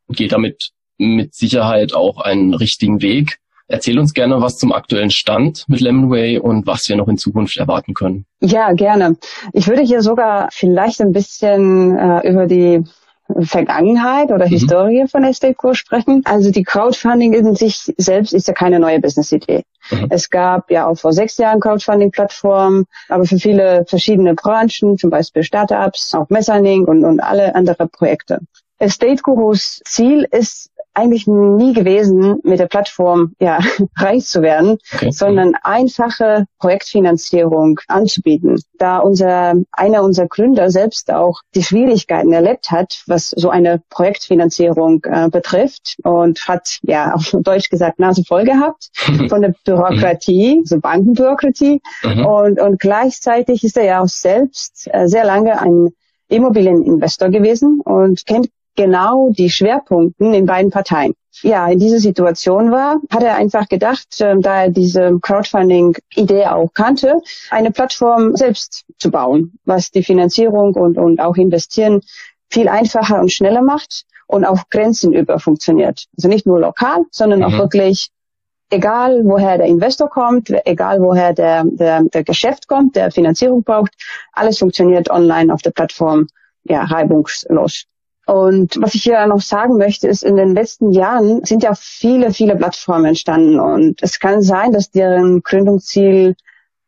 und 0.06 0.16
geht 0.16 0.32
damit 0.32 0.70
mit 0.96 1.34
Sicherheit 1.34 1.92
auch 1.92 2.18
einen 2.18 2.54
richtigen 2.54 3.02
Weg. 3.02 3.38
Erzähl 3.66 3.98
uns 3.98 4.12
gerne 4.12 4.40
was 4.40 4.58
zum 4.58 4.72
aktuellen 4.72 5.10
Stand 5.10 5.64
mit 5.68 5.80
Lemonway 5.80 6.38
und 6.38 6.66
was 6.66 6.88
wir 6.88 6.96
noch 6.96 7.08
in 7.08 7.16
Zukunft 7.16 7.56
erwarten 7.56 7.94
können. 7.94 8.26
Ja, 8.40 8.72
gerne. 8.72 9.16
Ich 9.52 9.66
würde 9.66 9.82
hier 9.82 10.02
sogar 10.02 10.48
vielleicht 10.52 11.00
ein 11.00 11.12
bisschen 11.12 11.96
äh, 11.98 12.28
über 12.28 12.46
die 12.46 12.84
Vergangenheit 13.40 14.30
oder 14.30 14.46
mhm. 14.46 14.50
Historie 14.50 15.06
von 15.08 15.24
Estateco 15.24 15.74
sprechen. 15.74 16.22
Also 16.24 16.50
die 16.50 16.62
Crowdfunding 16.62 17.32
in 17.32 17.54
sich 17.54 17.92
selbst 17.96 18.34
ist 18.34 18.48
ja 18.48 18.54
keine 18.54 18.78
neue 18.78 19.00
Business-Idee. 19.00 19.64
Mhm. 19.90 20.06
Es 20.10 20.30
gab 20.30 20.70
ja 20.70 20.86
auch 20.86 20.96
vor 20.96 21.12
sechs 21.12 21.38
Jahren 21.38 21.60
Crowdfunding-Plattformen, 21.60 22.84
aber 23.08 23.24
für 23.24 23.38
viele 23.38 23.84
verschiedene 23.86 24.34
Branchen, 24.34 24.98
zum 24.98 25.10
Beispiel 25.10 25.42
Startups, 25.42 26.14
auch 26.14 26.28
Messering 26.28 26.84
und, 26.84 27.04
und 27.04 27.20
alle 27.20 27.54
andere 27.54 27.88
Projekte. 27.88 28.40
Estate 28.78 29.22
Gurus 29.22 29.80
Ziel 29.84 30.26
ist 30.30 30.70
eigentlich 30.94 31.26
nie 31.26 31.72
gewesen, 31.72 32.38
mit 32.44 32.60
der 32.60 32.66
Plattform 32.66 33.34
ja, 33.40 33.58
reich 33.96 34.26
zu 34.26 34.42
werden, 34.42 34.78
okay. 34.94 35.10
sondern 35.10 35.54
einfache 35.62 36.46
Projektfinanzierung 36.58 37.80
anzubieten. 37.88 38.60
Da 38.78 38.98
unser, 38.98 39.54
einer 39.72 40.02
unserer 40.02 40.28
Gründer 40.28 40.70
selbst 40.70 41.12
auch 41.12 41.40
die 41.54 41.62
Schwierigkeiten 41.62 42.32
erlebt 42.32 42.70
hat, 42.70 43.02
was 43.06 43.30
so 43.30 43.50
eine 43.50 43.82
Projektfinanzierung 43.90 45.04
äh, 45.04 45.28
betrifft 45.28 45.96
und 46.04 46.46
hat 46.48 46.78
ja 46.82 47.14
auf 47.14 47.32
Deutsch 47.32 47.70
gesagt 47.70 47.98
Nase 47.98 48.22
voll 48.26 48.44
gehabt 48.44 48.90
von 49.28 49.42
der 49.42 49.54
Bürokratie, 49.64 50.62
so 50.64 50.78
Bankenbürokratie 50.78 51.80
mhm. 52.02 52.26
und, 52.26 52.60
und 52.60 52.80
gleichzeitig 52.80 53.64
ist 53.64 53.76
er 53.76 53.84
ja 53.84 54.00
auch 54.00 54.08
selbst 54.08 54.88
äh, 54.92 55.08
sehr 55.08 55.24
lange 55.24 55.60
ein 55.60 55.90
Immobilieninvestor 56.28 57.28
gewesen 57.28 57.80
und 57.80 58.26
kennt 58.26 58.48
genau 58.76 59.30
die 59.30 59.50
Schwerpunkten 59.50 60.34
in 60.34 60.46
beiden 60.46 60.70
Parteien. 60.70 61.14
Ja, 61.42 61.66
in 61.68 61.78
dieser 61.78 61.98
Situation 61.98 62.70
war, 62.70 63.00
hat 63.10 63.22
er 63.22 63.34
einfach 63.34 63.68
gedacht, 63.68 64.20
äh, 64.20 64.36
da 64.38 64.64
er 64.64 64.70
diese 64.70 65.18
Crowdfunding-Idee 65.20 66.46
auch 66.46 66.72
kannte, 66.74 67.20
eine 67.50 67.72
Plattform 67.72 68.36
selbst 68.36 68.84
zu 68.98 69.10
bauen, 69.10 69.58
was 69.64 69.90
die 69.90 70.04
Finanzierung 70.04 70.74
und, 70.74 70.96
und 70.96 71.20
auch 71.20 71.36
Investieren 71.36 72.02
viel 72.50 72.68
einfacher 72.68 73.20
und 73.20 73.32
schneller 73.32 73.62
macht 73.62 74.04
und 74.26 74.44
auch 74.44 74.68
grenzenüber 74.70 75.40
funktioniert. 75.40 76.04
Also 76.16 76.28
nicht 76.28 76.46
nur 76.46 76.60
lokal, 76.60 77.04
sondern 77.10 77.40
mhm. 77.40 77.46
auch 77.46 77.58
wirklich 77.58 78.10
egal 78.70 79.22
woher 79.24 79.58
der 79.58 79.66
Investor 79.66 80.08
kommt, 80.08 80.50
egal 80.64 81.00
woher 81.00 81.32
der, 81.32 81.64
der, 81.64 82.02
der 82.02 82.24
Geschäft 82.24 82.68
kommt, 82.68 82.96
der 82.96 83.10
Finanzierung 83.10 83.62
braucht, 83.62 83.92
alles 84.32 84.58
funktioniert 84.58 85.10
online 85.10 85.52
auf 85.52 85.62
der 85.62 85.70
Plattform 85.70 86.26
ja, 86.64 86.84
reibungslos. 86.84 87.84
Und 88.26 88.76
was 88.80 88.94
ich 88.94 89.02
hier 89.02 89.26
noch 89.26 89.40
sagen 89.40 89.76
möchte, 89.76 90.08
ist, 90.08 90.22
in 90.22 90.36
den 90.36 90.54
letzten 90.54 90.92
Jahren 90.92 91.44
sind 91.44 91.62
ja 91.62 91.74
viele, 91.74 92.32
viele 92.32 92.56
Plattformen 92.56 93.04
entstanden 93.06 93.60
und 93.60 94.02
es 94.02 94.18
kann 94.18 94.40
sein, 94.40 94.72
dass 94.72 94.90
deren 94.90 95.42
Gründungsziel 95.42 96.34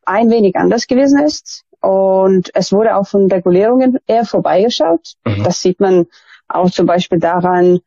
ein 0.07 0.31
wenig 0.31 0.57
anders 0.57 0.87
gewesen 0.87 1.23
ist 1.23 1.65
und 1.81 2.51
es 2.55 2.73
wurde 2.73 2.97
auch 2.97 3.07
von 3.07 3.31
Regulierungen 3.31 3.99
eher 4.07 4.25
vorbeigeschaut. 4.25 5.15
Mhm. 5.25 5.45
Das 5.45 5.61
sieht 5.61 5.79
man 5.79 6.07
auch 6.49 6.71
zum 6.71 6.87
Beispiel 6.87 7.19
daran, 7.19 7.81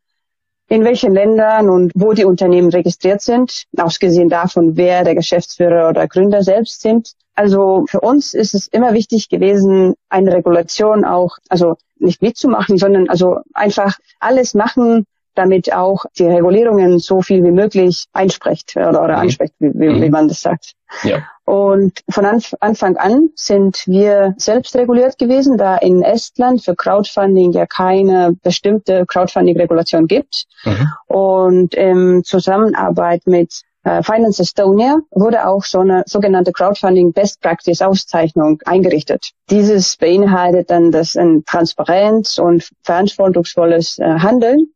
in 0.67 0.83
welchen 0.83 1.13
Ländern 1.13 1.69
und 1.69 1.91
wo 1.95 2.13
die 2.13 2.25
Unternehmen 2.25 2.69
registriert 2.69 3.21
sind, 3.21 3.63
ausgesehen 3.75 4.29
davon, 4.29 4.77
wer 4.77 5.03
der 5.03 5.15
Geschäftsführer 5.15 5.89
oder 5.89 6.07
Gründer 6.07 6.43
selbst 6.43 6.81
sind. 6.81 7.13
Also 7.39 7.86
für 7.88 8.02
uns 8.02 8.34
ist 8.34 8.54
es 8.54 8.67
immer 8.67 8.93
wichtig 8.93 9.30
gewesen, 9.30 9.93
eine 10.10 10.34
Regulation 10.34 11.06
auch, 11.06 11.38
also 11.47 11.78
nicht 11.97 12.21
mitzumachen, 12.21 12.78
sondern 12.78 13.10
also 13.10 13.38
einfach 13.54 13.97
alles 14.19 14.56
machen, 14.56 15.06
damit 15.36 15.71
auch 15.71 16.04
die 16.17 16.25
Regulierungen 16.25 16.99
so 16.99 17.21
viel 17.21 17.41
wie 17.45 17.52
möglich 17.52 18.08
einspricht 18.12 18.75
oder, 18.75 19.02
oder 19.02 19.15
mhm. 19.15 19.21
anspricht, 19.21 19.54
wie, 19.60 19.71
wie, 19.73 20.02
wie, 20.02 20.06
mhm. 20.08 20.12
man 20.12 20.28
das 20.28 20.41
sagt. 20.41 20.73
Ja. 21.04 21.23
Und 21.45 22.02
von 22.10 22.25
Anf 22.25 22.54
Anfang 22.60 22.97
an 22.97 23.30
sind 23.36 23.84
wir 23.86 24.34
selbst 24.36 24.75
reguliert 24.75 25.17
gewesen, 25.17 25.58
da 25.58 25.78
in 25.78 26.04
Estland 26.04 26.65
für 26.65 26.75
Crowdfunding 26.75 27.54
ja 27.54 27.65
keine 27.65 28.36
bestimmte 28.43 29.06
Crowdfunding-Regulation 29.06 30.08
gibt. 30.08 30.43
Mhm. 30.65 30.89
Und 31.08 31.73
in 31.73 32.23
Zusammenarbeit 32.25 33.21
mit 33.28 33.62
äh, 33.63 33.68
Finance 34.04 34.41
Estonia 34.41 34.99
wurde 35.12 35.47
auch 35.47 35.63
so 35.63 35.80
eine 35.80 36.04
sogenannte 36.06 36.52
Crowdfunding 36.52 37.13
Best 37.13 37.41
Practice 37.41 37.82
Auszeichnung 37.82 38.60
eingerichtet. 38.65 39.32
Dieses 39.49 39.95
beinhaltet 39.97 40.69
dann 40.69 40.91
das 40.91 41.15
ein 41.15 41.43
Transparenz 41.45 42.38
und 42.38 42.69
verantwortungsvolles 42.84 43.99
äh, 43.99 44.19
Handeln 44.19 44.67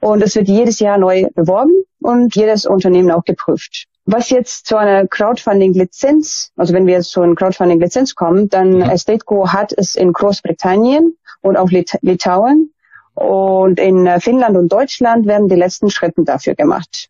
und 0.00 0.22
es 0.22 0.34
wird 0.36 0.48
jedes 0.48 0.80
Jahr 0.80 0.98
neu 0.98 1.26
beworben 1.34 1.72
und 2.00 2.34
jedes 2.36 2.66
Unternehmen 2.66 3.10
auch 3.10 3.24
geprüft. 3.24 3.86
Was 4.04 4.30
jetzt 4.30 4.66
zu 4.66 4.76
einer 4.76 5.06
Crowdfunding-Lizenz, 5.06 6.52
also 6.56 6.72
wenn 6.72 6.86
wir 6.86 6.94
jetzt 6.94 7.10
zu 7.10 7.20
einer 7.20 7.34
Crowdfunding-Lizenz 7.34 8.14
kommen, 8.14 8.48
dann 8.48 8.74
mhm. 8.74 8.82
Estateco 8.82 9.52
hat 9.52 9.72
es 9.76 9.96
in 9.96 10.12
Großbritannien 10.12 11.16
und 11.42 11.56
auch 11.56 11.70
Lit 11.70 11.98
Litauen 12.00 12.72
und 13.14 13.78
in 13.78 14.06
äh, 14.06 14.20
Finnland 14.20 14.56
und 14.56 14.72
Deutschland 14.72 15.26
werden 15.26 15.48
die 15.48 15.56
letzten 15.56 15.90
Schritte 15.90 16.22
dafür 16.24 16.54
gemacht. 16.54 17.08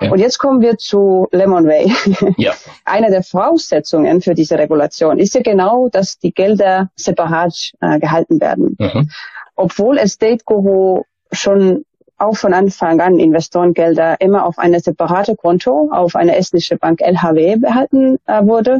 Ja. 0.00 0.12
Und 0.12 0.18
jetzt 0.18 0.38
kommen 0.38 0.60
wir 0.60 0.76
zu 0.78 1.26
Lemon 1.32 1.66
Way. 1.66 1.92
Ja. 2.36 2.52
Eine 2.84 3.10
der 3.10 3.22
Voraussetzungen 3.22 4.20
für 4.20 4.34
diese 4.34 4.58
Regulation 4.58 5.18
ist 5.18 5.34
ja 5.34 5.42
genau, 5.42 5.88
dass 5.88 6.18
die 6.18 6.32
Gelder 6.32 6.90
separat 6.96 7.72
äh, 7.80 7.98
gehalten 7.98 8.40
werden. 8.40 8.76
Mhm. 8.78 9.10
Obwohl 9.56 9.98
Estate 9.98 10.44
Guru 10.44 11.02
schon 11.32 11.84
auch 12.18 12.36
von 12.36 12.54
Anfang 12.54 13.00
an 13.00 13.18
Investorengelder 13.18 14.20
immer 14.20 14.46
auf 14.46 14.58
eine 14.58 14.80
separate 14.80 15.36
Konto 15.36 15.90
auf 15.92 16.14
eine 16.16 16.36
estnische 16.36 16.76
Bank 16.76 17.00
LHW 17.00 17.56
behalten 17.56 18.18
äh, 18.26 18.42
wurde. 18.44 18.78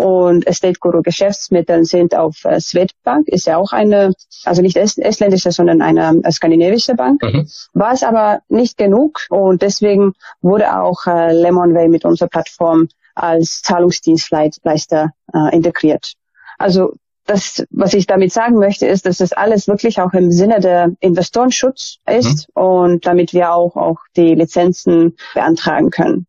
Und 0.00 0.46
Estate 0.46 0.78
Guru 0.80 1.02
Geschäftsmittel 1.02 1.84
sind 1.84 2.16
auf 2.16 2.42
äh, 2.46 2.58
Swedbank, 2.58 3.28
ist 3.28 3.46
ja 3.46 3.58
auch 3.58 3.72
eine, 3.72 4.14
also 4.44 4.62
nicht 4.62 4.78
estländische, 4.78 5.52
sondern 5.52 5.82
eine 5.82 6.22
äh, 6.24 6.32
skandinavische 6.32 6.94
Bank. 6.94 7.22
Mhm. 7.22 7.46
War 7.74 7.92
es 7.92 8.02
aber 8.02 8.40
nicht 8.48 8.78
genug 8.78 9.26
und 9.28 9.60
deswegen 9.60 10.14
wurde 10.40 10.80
auch 10.80 11.06
äh, 11.06 11.34
Lemonway 11.34 11.88
mit 11.88 12.06
unserer 12.06 12.28
Plattform 12.28 12.88
als 13.14 13.60
Zahlungsdienstleister 13.60 15.10
äh, 15.34 15.54
integriert. 15.54 16.14
Also 16.56 16.94
das, 17.26 17.66
was 17.70 17.92
ich 17.92 18.06
damit 18.06 18.32
sagen 18.32 18.56
möchte, 18.56 18.86
ist, 18.86 19.04
dass 19.04 19.18
das 19.18 19.34
alles 19.34 19.68
wirklich 19.68 20.00
auch 20.00 20.14
im 20.14 20.30
Sinne 20.30 20.60
der 20.60 20.92
Investorenschutz 21.00 21.98
ist 22.08 22.48
mhm. 22.56 22.62
und 22.62 23.06
damit 23.06 23.34
wir 23.34 23.52
auch, 23.52 23.76
auch 23.76 23.98
die 24.16 24.34
Lizenzen 24.34 25.16
beantragen 25.34 25.90
können. 25.90 26.26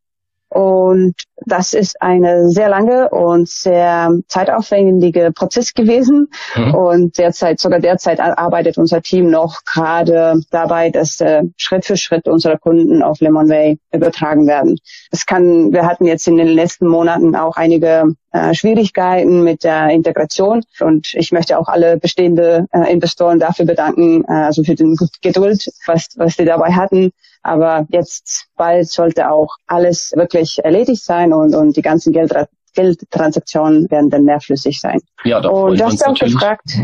Und 0.53 1.13
das 1.45 1.73
ist 1.73 2.01
eine 2.01 2.49
sehr 2.49 2.67
lange 2.67 3.09
und 3.09 3.47
sehr 3.47 4.11
zeitaufwendige 4.27 5.31
Prozess 5.33 5.73
gewesen. 5.73 6.27
Mhm. 6.57 6.75
Und 6.75 7.17
derzeit, 7.17 7.61
sogar 7.61 7.79
derzeit 7.79 8.19
arbeitet 8.19 8.77
unser 8.77 9.01
Team 9.01 9.31
noch 9.31 9.61
gerade 9.63 10.41
dabei, 10.51 10.89
dass 10.89 11.21
äh, 11.21 11.43
Schritt 11.55 11.85
für 11.85 11.95
Schritt 11.95 12.27
unsere 12.27 12.57
Kunden 12.57 13.01
auf 13.01 13.21
Lemonway 13.21 13.77
übertragen 13.93 14.45
werden. 14.45 14.75
Es 15.09 15.25
kann, 15.25 15.71
wir 15.71 15.85
hatten 15.85 16.05
jetzt 16.05 16.27
in 16.27 16.35
den 16.35 16.49
letzten 16.49 16.87
Monaten 16.87 17.33
auch 17.37 17.55
einige 17.55 18.13
äh, 18.33 18.53
Schwierigkeiten 18.53 19.43
mit 19.43 19.63
der 19.63 19.87
Integration. 19.89 20.63
Und 20.81 21.13
ich 21.13 21.31
möchte 21.31 21.57
auch 21.57 21.69
alle 21.69 21.97
bestehende 21.97 22.65
äh, 22.73 22.91
Investoren 22.91 23.39
dafür 23.39 23.65
bedanken, 23.65 24.25
äh, 24.27 24.33
also 24.33 24.65
für 24.65 24.75
den 24.75 24.97
Geduld, 25.21 25.69
was, 25.85 26.09
was 26.17 26.35
sie 26.35 26.45
dabei 26.45 26.73
hatten. 26.73 27.13
Aber 27.43 27.85
jetzt 27.89 28.47
bald 28.55 28.89
sollte 28.89 29.31
auch 29.31 29.55
alles 29.67 30.13
wirklich 30.15 30.59
erledigt 30.63 31.03
sein 31.03 31.33
und, 31.33 31.55
und 31.55 31.75
die 31.75 31.81
ganzen 31.81 32.13
Geld, 32.13 32.33
Geldtransaktionen 32.73 33.89
werden 33.89 34.09
dann 34.09 34.23
mehr 34.23 34.39
flüssig 34.39 34.79
sein. 34.79 35.01
Ja, 35.23 35.37
und 35.37 35.79
du 35.79 35.85
hast 35.85 36.05
auch 36.05 36.13
gefragt, 36.13 36.77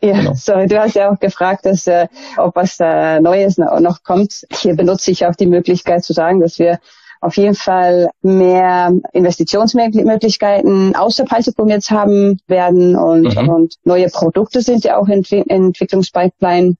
ja, 0.00 0.12
genau. 0.12 0.32
so, 0.36 0.52
du 0.52 0.80
hast 0.80 0.94
ja 0.94 1.10
auch 1.10 1.18
gefragt, 1.18 1.66
dass, 1.66 1.86
äh, 1.86 2.06
ob 2.36 2.56
was 2.56 2.78
äh, 2.80 3.20
Neues 3.20 3.58
noch 3.58 4.02
kommt. 4.04 4.46
Hier 4.52 4.74
benutze 4.76 5.10
ich 5.10 5.26
auch 5.26 5.34
die 5.34 5.46
Möglichkeit 5.46 6.04
zu 6.04 6.12
sagen, 6.12 6.40
dass 6.40 6.58
wir 6.58 6.78
auf 7.20 7.36
jeden 7.36 7.54
Fall 7.54 8.10
mehr 8.22 8.92
Investitionsmöglichkeiten 9.12 10.94
außer 10.94 11.24
Paltikum 11.24 11.68
jetzt 11.68 11.90
haben 11.90 12.38
werden 12.46 12.94
und, 12.94 13.34
mhm. 13.34 13.48
und 13.48 13.74
neue 13.82 14.08
Produkte 14.08 14.60
sind 14.60 14.84
ja 14.84 14.98
auch 14.98 15.08
in 15.08 15.24
Entwicklungspipeline 15.24 16.76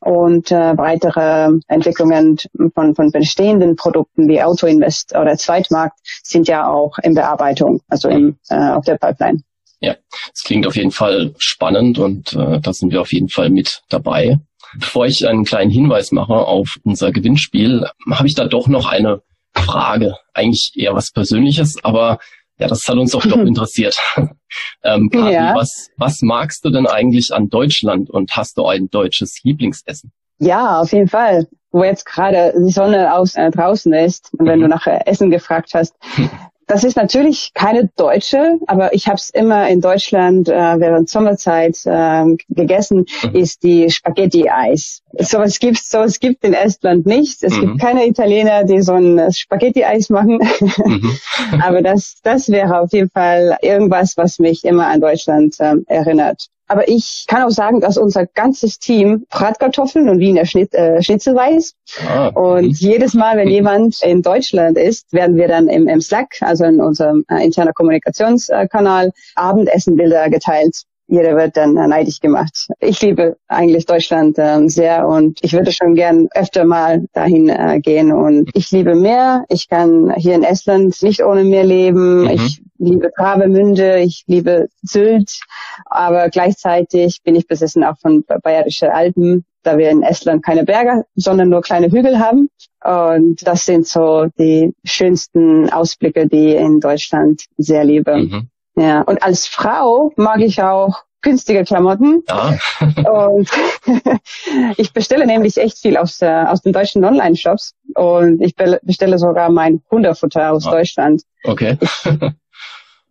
und 0.00 0.50
äh, 0.50 0.76
weitere 0.76 1.50
Entwicklungen 1.68 2.38
von, 2.74 2.94
von 2.94 3.10
bestehenden 3.10 3.76
Produkten 3.76 4.28
wie 4.28 4.42
Autoinvest 4.42 5.14
oder 5.14 5.36
Zweitmarkt 5.36 5.98
sind 6.22 6.48
ja 6.48 6.68
auch 6.68 6.98
in 7.02 7.14
Bearbeitung, 7.14 7.80
also 7.88 8.08
im, 8.08 8.36
äh, 8.48 8.70
auf 8.70 8.84
der 8.84 8.96
Pipeline. 8.96 9.42
Ja, 9.80 9.94
es 10.34 10.42
klingt 10.42 10.66
auf 10.66 10.76
jeden 10.76 10.90
Fall 10.90 11.34
spannend 11.38 11.98
und 11.98 12.32
äh, 12.32 12.60
da 12.60 12.72
sind 12.72 12.92
wir 12.92 13.00
auf 13.00 13.12
jeden 13.12 13.28
Fall 13.28 13.50
mit 13.50 13.82
dabei. 13.88 14.38
Bevor 14.78 15.06
ich 15.06 15.26
einen 15.26 15.44
kleinen 15.44 15.70
Hinweis 15.70 16.12
mache 16.12 16.34
auf 16.34 16.76
unser 16.84 17.12
Gewinnspiel, 17.12 17.86
habe 18.10 18.28
ich 18.28 18.34
da 18.34 18.46
doch 18.46 18.68
noch 18.68 18.86
eine 18.86 19.22
Frage. 19.54 20.16
Eigentlich 20.34 20.72
eher 20.76 20.94
was 20.94 21.10
Persönliches, 21.10 21.82
aber 21.84 22.18
ja, 22.58 22.66
das 22.66 22.86
hat 22.86 22.96
uns 22.96 23.14
auch 23.14 23.24
doch 23.24 23.38
interessiert. 23.46 23.96
ähm, 24.84 25.10
Kathi, 25.10 25.32
ja. 25.32 25.54
was, 25.54 25.90
was 25.96 26.20
magst 26.22 26.64
du 26.64 26.70
denn 26.70 26.86
eigentlich 26.86 27.32
an 27.32 27.48
Deutschland 27.48 28.10
und 28.10 28.36
hast 28.36 28.58
du 28.58 28.66
ein 28.66 28.90
deutsches 28.90 29.42
Lieblingsessen? 29.42 30.12
Ja, 30.38 30.80
auf 30.80 30.92
jeden 30.92 31.08
Fall. 31.08 31.48
Wo 31.70 31.84
jetzt 31.84 32.06
gerade 32.06 32.54
die 32.66 32.72
Sonne 32.72 33.14
aus, 33.14 33.34
äh, 33.34 33.50
draußen 33.50 33.92
ist 33.92 34.32
und 34.34 34.46
wenn 34.46 34.60
mhm. 34.60 34.64
du 34.64 34.68
nach 34.68 34.86
Essen 34.86 35.30
gefragt 35.30 35.70
hast. 35.74 35.94
Das 36.68 36.84
ist 36.84 36.96
natürlich 36.96 37.52
keine 37.54 37.88
deutsche, 37.96 38.58
aber 38.66 38.92
ich 38.92 39.06
habe 39.06 39.16
es 39.16 39.30
immer 39.30 39.68
in 39.68 39.80
Deutschland 39.80 40.48
äh, 40.48 40.52
während 40.52 41.08
Sommerzeit 41.08 41.78
äh, 41.86 42.24
gegessen, 42.50 43.06
mhm. 43.22 43.34
ist 43.34 43.62
die 43.62 43.90
Spaghetti-Eis. 43.90 45.00
Sowas 45.18 45.58
gibt 45.58 45.78
sowas 45.78 46.20
gibt 46.20 46.44
in 46.44 46.52
Estland 46.52 47.06
nicht. 47.06 47.42
Es 47.42 47.56
mhm. 47.56 47.60
gibt 47.60 47.80
keine 47.80 48.06
Italiener, 48.06 48.64
die 48.64 48.82
so 48.82 48.92
ein 48.92 49.32
Spaghetti-Eis 49.32 50.10
machen. 50.10 50.40
Mhm. 50.84 51.18
aber 51.62 51.80
das, 51.80 52.20
das 52.22 52.50
wäre 52.50 52.80
auf 52.80 52.92
jeden 52.92 53.10
Fall 53.10 53.56
irgendwas, 53.62 54.18
was 54.18 54.38
mich 54.38 54.64
immer 54.64 54.88
an 54.88 55.00
Deutschland 55.00 55.58
äh, 55.60 55.76
erinnert. 55.86 56.48
Aber 56.68 56.88
ich 56.88 57.24
kann 57.26 57.42
auch 57.42 57.50
sagen, 57.50 57.80
dass 57.80 57.96
unser 57.96 58.26
ganzes 58.26 58.78
Team 58.78 59.24
Bratkartoffeln 59.30 60.08
und 60.08 60.18
Wiener 60.18 60.46
Schnitt, 60.46 60.74
äh, 60.74 61.02
Schnitzel 61.02 61.34
weiß. 61.34 61.74
Ah. 62.06 62.28
Und 62.28 62.78
jedes 62.78 63.14
Mal, 63.14 63.36
wenn 63.36 63.48
jemand 63.48 64.02
in 64.02 64.22
Deutschland 64.22 64.76
ist, 64.78 65.12
werden 65.12 65.36
wir 65.36 65.48
dann 65.48 65.68
im, 65.68 65.88
im 65.88 66.00
Slack, 66.00 66.36
also 66.40 66.64
in 66.64 66.80
unserem 66.80 67.24
äh, 67.30 67.44
internen 67.44 67.74
Kommunikationskanal, 67.74 69.10
Abendessenbilder 69.34 70.28
geteilt 70.30 70.84
jeder 71.08 71.36
wird 71.36 71.56
dann 71.56 71.72
neidisch 71.72 72.20
gemacht. 72.20 72.68
Ich 72.80 73.00
liebe 73.00 73.38
eigentlich 73.48 73.86
Deutschland 73.86 74.38
äh, 74.38 74.68
sehr 74.68 75.08
und 75.08 75.38
ich 75.42 75.54
würde 75.54 75.72
schon 75.72 75.94
gern 75.94 76.28
öfter 76.34 76.64
mal 76.64 77.06
dahin 77.14 77.48
äh, 77.48 77.80
gehen 77.80 78.12
und 78.12 78.50
ich 78.52 78.70
liebe 78.70 78.94
Meer. 78.94 79.44
Ich 79.48 79.68
kann 79.68 80.12
hier 80.16 80.34
in 80.34 80.42
Estland 80.42 81.02
nicht 81.02 81.24
ohne 81.24 81.44
Meer 81.44 81.64
leben. 81.64 82.24
Mhm. 82.24 82.30
Ich 82.30 82.62
liebe 82.78 83.10
Travemünde, 83.16 84.00
ich 84.00 84.24
liebe 84.26 84.68
Sylt, 84.82 85.40
aber 85.86 86.28
gleichzeitig 86.30 87.22
bin 87.22 87.34
ich 87.34 87.46
besessen 87.46 87.84
auch 87.84 87.98
von 87.98 88.24
Bayerische 88.42 88.94
Alpen, 88.94 89.44
da 89.62 89.76
wir 89.76 89.90
in 89.90 90.02
Estland 90.02 90.44
keine 90.44 90.64
Berge, 90.64 91.04
sondern 91.14 91.48
nur 91.48 91.62
kleine 91.62 91.90
Hügel 91.90 92.18
haben. 92.18 92.48
Und 92.84 93.46
das 93.46 93.66
sind 93.66 93.86
so 93.86 94.26
die 94.38 94.74
schönsten 94.84 95.70
Ausblicke, 95.70 96.28
die 96.28 96.54
ich 96.54 96.60
in 96.60 96.80
Deutschland 96.80 97.42
sehr 97.56 97.84
liebe. 97.84 98.16
Mhm. 98.16 98.48
Ja, 98.76 99.02
und 99.02 99.22
als 99.22 99.46
Frau 99.46 100.12
mag 100.16 100.40
ich 100.40 100.62
auch 100.62 101.02
günstige 101.20 101.64
Klamotten. 101.64 102.22
Ja. 102.28 102.56
und 103.28 103.50
ich 104.76 104.92
bestelle 104.92 105.26
nämlich 105.26 105.56
echt 105.58 105.78
viel 105.78 105.96
aus, 105.96 106.22
äh, 106.22 106.44
aus 106.46 106.62
den 106.62 106.72
deutschen 106.72 107.04
Online-Shops 107.04 107.74
und 107.94 108.40
ich 108.40 108.54
bestelle 108.54 109.18
sogar 109.18 109.50
mein 109.50 109.82
Hundefutter 109.90 110.52
aus 110.52 110.66
oh. 110.66 110.70
Deutschland. 110.70 111.22
Okay. 111.44 111.76
Ich, 111.80 111.90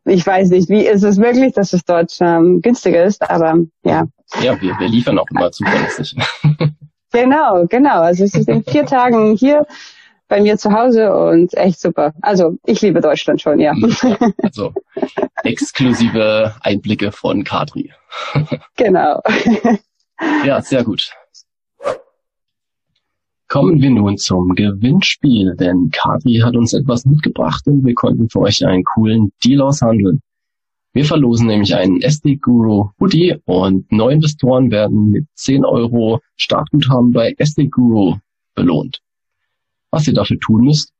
ich, 0.07 0.25
weiß 0.25 0.49
nicht, 0.49 0.69
wie 0.69 0.85
ist 0.85 1.03
es 1.03 1.17
wirklich, 1.17 1.53
dass 1.53 1.73
es 1.73 1.83
dort 1.85 2.15
ähm, 2.19 2.61
günstiger 2.61 3.03
ist, 3.03 3.29
aber 3.29 3.57
ja. 3.83 4.07
Ja, 4.41 4.61
wir, 4.61 4.77
wir 4.79 4.87
liefern 4.87 5.19
auch 5.19 5.27
immer 5.29 5.51
zuverlässig. 5.51 6.15
genau, 7.11 7.65
genau. 7.67 8.01
Also 8.01 8.23
es 8.23 8.33
ist 8.33 8.49
in 8.49 8.63
vier 8.63 8.85
Tagen 8.85 9.35
hier 9.35 9.65
bei 10.27 10.41
mir 10.41 10.57
zu 10.57 10.71
Hause 10.71 11.15
und 11.15 11.53
echt 11.55 11.79
super. 11.79 12.13
Also 12.21 12.57
ich 12.65 12.81
liebe 12.81 13.01
Deutschland 13.01 13.41
schon, 13.41 13.59
ja. 13.59 13.73
Also 14.43 14.73
exklusive 15.43 16.55
Einblicke 16.61 17.11
von 17.11 17.43
Kadri. 17.43 17.91
Genau. 18.75 19.21
Ja, 20.43 20.59
sehr 20.63 20.83
gut. 20.83 21.11
Kommen 23.57 23.81
wir 23.81 23.89
nun 23.89 24.17
zum 24.17 24.53
Gewinnspiel, 24.53 25.55
denn 25.55 25.89
Kadri 25.91 26.41
hat 26.43 26.55
uns 26.55 26.73
etwas 26.73 27.07
mitgebracht 27.07 27.65
und 27.65 27.83
wir 27.83 27.95
konnten 27.95 28.29
für 28.29 28.41
euch 28.41 28.63
einen 28.63 28.83
coolen 28.83 29.31
Deal 29.43 29.61
aushandeln. 29.61 30.21
Wir 30.93 31.05
verlosen 31.05 31.47
nämlich 31.47 31.73
einen 31.73 32.03
SD 32.03 32.35
Guru 32.35 32.91
Hoodie 32.99 33.37
und 33.45 33.91
neue 33.91 34.13
Investoren 34.13 34.69
werden 34.69 35.09
mit 35.09 35.25
10 35.33 35.65
Euro 35.65 36.19
Startguthaben 36.35 37.13
bei 37.13 37.33
SD 37.35 37.69
Guru 37.69 38.17
belohnt. 38.53 39.01
Was 39.89 40.07
ihr 40.07 40.13
dafür 40.13 40.37
tun 40.39 40.65
müsst, 40.65 40.93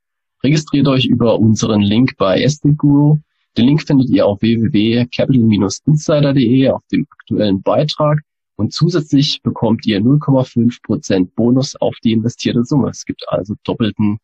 registriert 0.43 0.87
euch 0.87 1.05
über 1.05 1.37
unseren 1.37 1.81
Link 1.81 2.17
bei 2.17 2.41
SDGuru. 2.41 3.19
Den 3.55 3.67
Link 3.67 3.83
findet 3.83 4.09
ihr 4.09 4.25
auf 4.25 4.41
www.capital-insider.de 4.41 6.69
auf 6.69 6.81
dem 6.91 7.05
aktuellen 7.07 7.61
Beitrag 7.61 8.23
und 8.57 8.73
zusätzlich 8.73 9.41
bekommt 9.43 9.85
ihr 9.85 10.01
0,5% 10.01 11.29
Bonus 11.35 11.75
auf 11.75 11.95
die 12.03 12.11
investierte 12.11 12.65
Summe. 12.65 12.89
Es 12.89 13.05
gibt 13.05 13.23
also 13.29 13.53
doppelten 13.63 14.17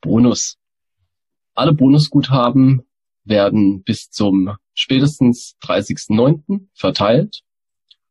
Bonus. 0.00 0.56
Alle 1.54 1.74
Bonusguthaben 1.74 2.82
werden 3.24 3.82
bis 3.82 4.08
zum 4.08 4.56
spätestens 4.74 5.56
30.09. 5.62 6.68
verteilt 6.72 7.42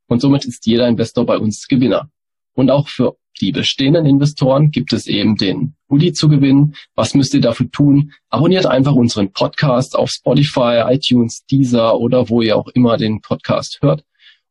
und 0.08 0.20
somit 0.20 0.44
ist 0.44 0.66
jeder 0.66 0.88
Investor 0.88 1.26
bei 1.26 1.38
uns 1.38 1.68
Gewinner. 1.68 2.10
Und 2.54 2.70
auch 2.72 2.90
für 2.90 3.16
die 3.40 3.54
bestehenden 3.54 4.06
Investoren 4.06 4.72
gibt 4.72 4.92
es 4.92 5.08
eben 5.08 5.38
den 5.38 5.76
Hoodie 5.90 6.12
zu 6.12 6.28
gewinnen. 6.28 6.76
Was 6.94 7.14
müsst 7.16 7.34
ihr 7.34 7.40
dafür 7.40 7.72
tun? 7.72 8.12
Abonniert 8.28 8.66
einfach 8.66 8.94
unseren 8.94 9.32
Podcast 9.32 9.96
auf 9.96 10.10
Spotify, 10.10 10.84
iTunes, 10.88 11.46
Deezer 11.46 11.98
oder 11.98 12.28
wo 12.28 12.42
ihr 12.42 12.58
auch 12.58 12.68
immer 12.68 12.98
den 12.98 13.22
Podcast 13.22 13.80
hört 13.82 14.04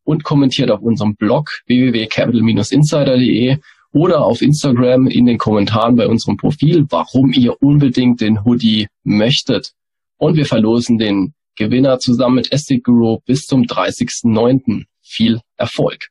und 0.08 0.24
kommentiert 0.24 0.70
auf 0.70 0.80
unserem 0.80 1.16
Blog 1.16 1.50
www.capital-insider.de 1.66 3.58
oder 3.92 4.24
auf 4.24 4.40
Instagram 4.40 5.06
in 5.06 5.26
den 5.26 5.36
Kommentaren 5.36 5.96
bei 5.96 6.08
unserem 6.08 6.38
Profil, 6.38 6.86
warum 6.88 7.30
ihr 7.34 7.62
unbedingt 7.62 8.22
den 8.22 8.42
Hoodie 8.42 8.88
möchtet. 9.04 9.74
Und 10.16 10.36
wir 10.36 10.46
verlosen 10.46 10.96
den 10.96 11.34
Gewinner 11.56 11.98
zusammen 11.98 12.36
mit 12.36 12.52
Estate 12.52 12.80
Guru 12.80 13.18
bis 13.26 13.44
zum 13.44 13.64
30.09. 13.64 14.86
Viel 15.02 15.42
Erfolg! 15.58 16.08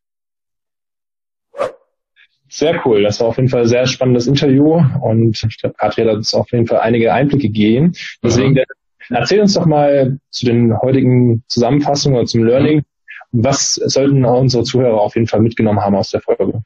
Sehr 2.50 2.80
cool. 2.86 3.02
Das 3.02 3.20
war 3.20 3.30
auf 3.30 3.38
jeden 3.38 3.50
Fall 3.50 3.62
ein 3.62 3.68
sehr 3.68 3.88
spannendes 3.88 4.28
Interview 4.28 4.80
und 5.02 5.44
ich 5.44 5.58
glaube, 5.58 5.76
Katrin 5.76 6.08
hat 6.08 6.18
uns 6.18 6.36
auf 6.36 6.52
jeden 6.52 6.68
Fall 6.68 6.82
einige 6.82 7.14
Einblicke 7.14 7.48
gegeben. 7.48 7.94
Deswegen 8.22 8.52
mhm. 8.52 8.64
erzähl 9.10 9.42
uns 9.42 9.56
doch 9.56 9.66
mal 9.66 10.20
zu 10.30 10.46
den 10.46 10.80
heutigen 10.80 11.44
Zusammenfassungen 11.48 12.20
oder 12.20 12.28
zum 12.28 12.44
Learning. 12.44 12.84
Was 13.32 13.74
sollten 13.74 14.26
unsere 14.26 14.64
Zuhörer 14.64 15.02
auf 15.02 15.16
jeden 15.16 15.28
Fall 15.28 15.42
mitgenommen 15.42 15.82
haben 15.82 15.96
aus 15.96 16.10
der 16.10 16.22
Folge? 16.22 16.64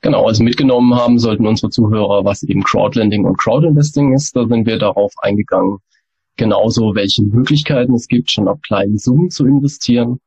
Genau, 0.00 0.26
also 0.26 0.44
mitgenommen 0.44 0.94
haben 0.94 1.18
sollten 1.18 1.46
unsere 1.46 1.70
Zuhörer, 1.70 2.24
was 2.24 2.42
eben 2.42 2.62
Crowdlending 2.62 3.24
und 3.24 3.38
Crowdinvesting 3.38 4.12
ist. 4.12 4.36
Da 4.36 4.46
sind 4.46 4.66
wir 4.66 4.78
darauf 4.78 5.12
eingegangen. 5.22 5.78
Genauso, 6.36 6.94
welche 6.94 7.22
Möglichkeiten 7.22 7.94
es 7.94 8.08
gibt, 8.08 8.30
schon 8.30 8.48
auf 8.48 8.60
kleinen 8.60 8.98
Summen 8.98 9.30
zu 9.30 9.46
investieren. 9.46 10.18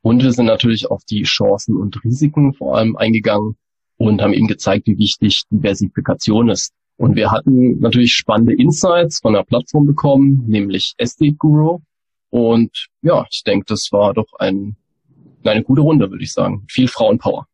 Und 0.00 0.22
wir 0.22 0.32
sind 0.32 0.46
natürlich 0.46 0.90
auf 0.90 1.02
die 1.04 1.24
Chancen 1.24 1.76
und 1.76 2.02
Risiken 2.04 2.54
vor 2.54 2.76
allem 2.76 2.96
eingegangen 2.96 3.56
und 3.96 4.22
haben 4.22 4.32
ihm 4.32 4.46
gezeigt, 4.46 4.86
wie 4.86 4.98
wichtig 4.98 5.42
Diversifikation 5.50 6.48
ist. 6.48 6.72
Und 6.96 7.16
wir 7.16 7.30
hatten 7.30 7.78
natürlich 7.80 8.14
spannende 8.14 8.54
Insights 8.54 9.20
von 9.20 9.34
der 9.34 9.42
Plattform 9.42 9.84
bekommen, 9.86 10.44
nämlich 10.46 10.94
SD 10.96 11.32
Guru. 11.32 11.80
Und 12.30 12.86
ja, 13.02 13.26
ich 13.30 13.42
denke, 13.42 13.66
das 13.68 13.88
war 13.92 14.14
doch 14.14 14.32
ein, 14.38 14.76
eine 15.48 15.62
gute 15.62 15.82
Runde, 15.82 16.10
würde 16.10 16.22
ich 16.22 16.32
sagen. 16.32 16.64
Viel 16.68 16.88
Frauenpower. 16.88 17.46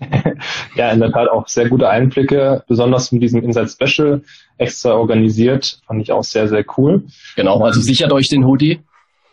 ja, 0.76 0.92
in 0.92 1.00
der 1.00 1.10
Tat 1.10 1.28
auch 1.28 1.48
sehr 1.48 1.68
gute 1.68 1.88
Einblicke, 1.88 2.62
besonders 2.68 3.10
mit 3.10 3.22
diesem 3.22 3.42
Insight 3.42 3.70
Special 3.70 4.22
extra 4.56 4.94
organisiert, 4.94 5.80
fand 5.86 6.00
ich 6.02 6.12
auch 6.12 6.22
sehr, 6.22 6.48
sehr 6.48 6.64
cool. 6.76 7.04
Genau, 7.34 7.60
also 7.60 7.80
sichert 7.80 8.12
euch 8.12 8.28
den 8.28 8.46
Hoodie. 8.46 8.80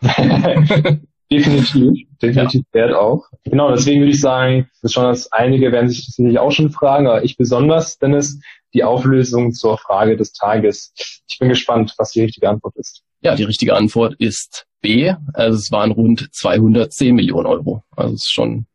Definitiv, 1.30 2.06
definitiv 2.22 2.62
ja. 2.72 2.80
wert 2.80 2.94
auch. 2.94 3.24
Genau, 3.44 3.72
deswegen 3.72 4.00
würde 4.00 4.12
ich 4.12 4.20
sagen, 4.20 4.68
schon 4.84 5.04
dass 5.04 5.32
einige 5.32 5.72
werden 5.72 5.88
sich 5.88 6.06
sicherlich 6.06 6.38
auch 6.38 6.52
schon 6.52 6.70
fragen, 6.70 7.08
aber 7.08 7.24
ich 7.24 7.36
besonders, 7.36 7.98
Dennis, 7.98 8.38
die 8.74 8.84
Auflösung 8.84 9.52
zur 9.52 9.76
Frage 9.76 10.16
des 10.16 10.32
Tages. 10.32 10.92
Ich 11.28 11.38
bin 11.40 11.48
gespannt, 11.48 11.94
was 11.98 12.12
die 12.12 12.22
richtige 12.22 12.48
Antwort 12.48 12.76
ist. 12.76 13.02
Ja, 13.22 13.34
die 13.34 13.42
richtige 13.42 13.74
Antwort 13.74 14.14
ist 14.18 14.66
B. 14.86 15.12
Also 15.34 15.58
es 15.58 15.72
waren 15.72 15.90
rund 15.90 16.28
210 16.32 17.14
Millionen 17.14 17.46
Euro. 17.46 17.82
Also 17.96 18.14
es 18.14 18.24
ist 18.24 18.32
schon, 18.32 18.66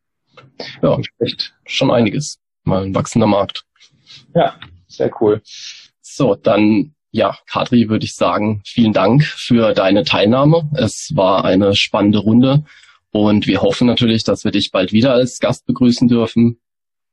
ja, 0.84 1.00
echt 1.20 1.54
schon 1.66 1.90
einiges. 1.90 2.38
Mal 2.66 2.84
ein 2.84 2.94
wachsender 2.94 3.28
Markt. 3.28 3.64
Ja, 4.36 4.56
sehr 4.88 5.10
cool. 5.22 5.42
So, 6.02 6.36
dann 6.36 6.94
ja, 7.12 7.38
Kadri, 7.46 7.90
würde 7.90 8.06
ich 8.06 8.16
sagen, 8.16 8.62
vielen 8.66 8.94
Dank 8.94 9.24
für 9.24 9.74
deine 9.74 10.04
Teilnahme. 10.04 10.70
Es 10.76 11.12
war 11.14 11.46
eine 11.46 11.76
spannende 11.76 12.20
Runde 12.20 12.64
und 13.12 13.48
wir 13.48 13.62
hoffen 13.62 13.88
natürlich, 13.88 14.24
dass 14.24 14.44
wir 14.44 14.52
dich 14.52 14.72
bald 14.72 14.92
wieder 14.92 15.14
als 15.14 15.40
Gast 15.40 15.66
begrüßen 15.66 16.08
dürfen. 16.10 16.60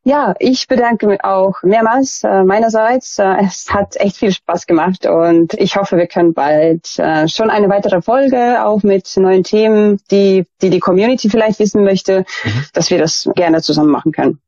Ja, 0.05 0.35
ich 0.39 0.69
bedanke 0.69 1.07
mich 1.07 1.23
auch 1.23 1.63
mehrmals 1.63 2.23
äh, 2.25 2.43
meinerseits. 2.43 3.19
Äh, 3.19 3.45
es 3.45 3.69
hat 3.69 3.97
echt 3.97 4.17
viel 4.17 4.33
Spaß 4.33 4.67
gemacht 4.67 5.07
und 5.07 5.55
ich 5.55 5.77
hoffe, 5.77 5.97
wir 5.97 6.07
können 6.07 6.33
bald 6.33 6.99
äh, 6.99 7.29
schon 7.29 7.51
eine 7.51 7.69
weitere 7.69 8.01
Folge 8.01 8.65
auch 8.65 8.83
mit 8.83 9.17
neuen 9.17 9.45
Themen, 9.45 10.01
die 10.11 10.47
die, 10.63 10.71
die 10.71 10.81
Community 10.81 11.29
vielleicht 11.29 11.59
wissen 11.59 11.85
möchte, 11.85 12.25
mhm. 12.45 12.65
dass 12.73 12.91
wir 12.91 12.99
das 12.99 13.29
gerne 13.35 13.61
zusammen 13.61 13.91
machen 13.91 14.13
können. 14.13 14.41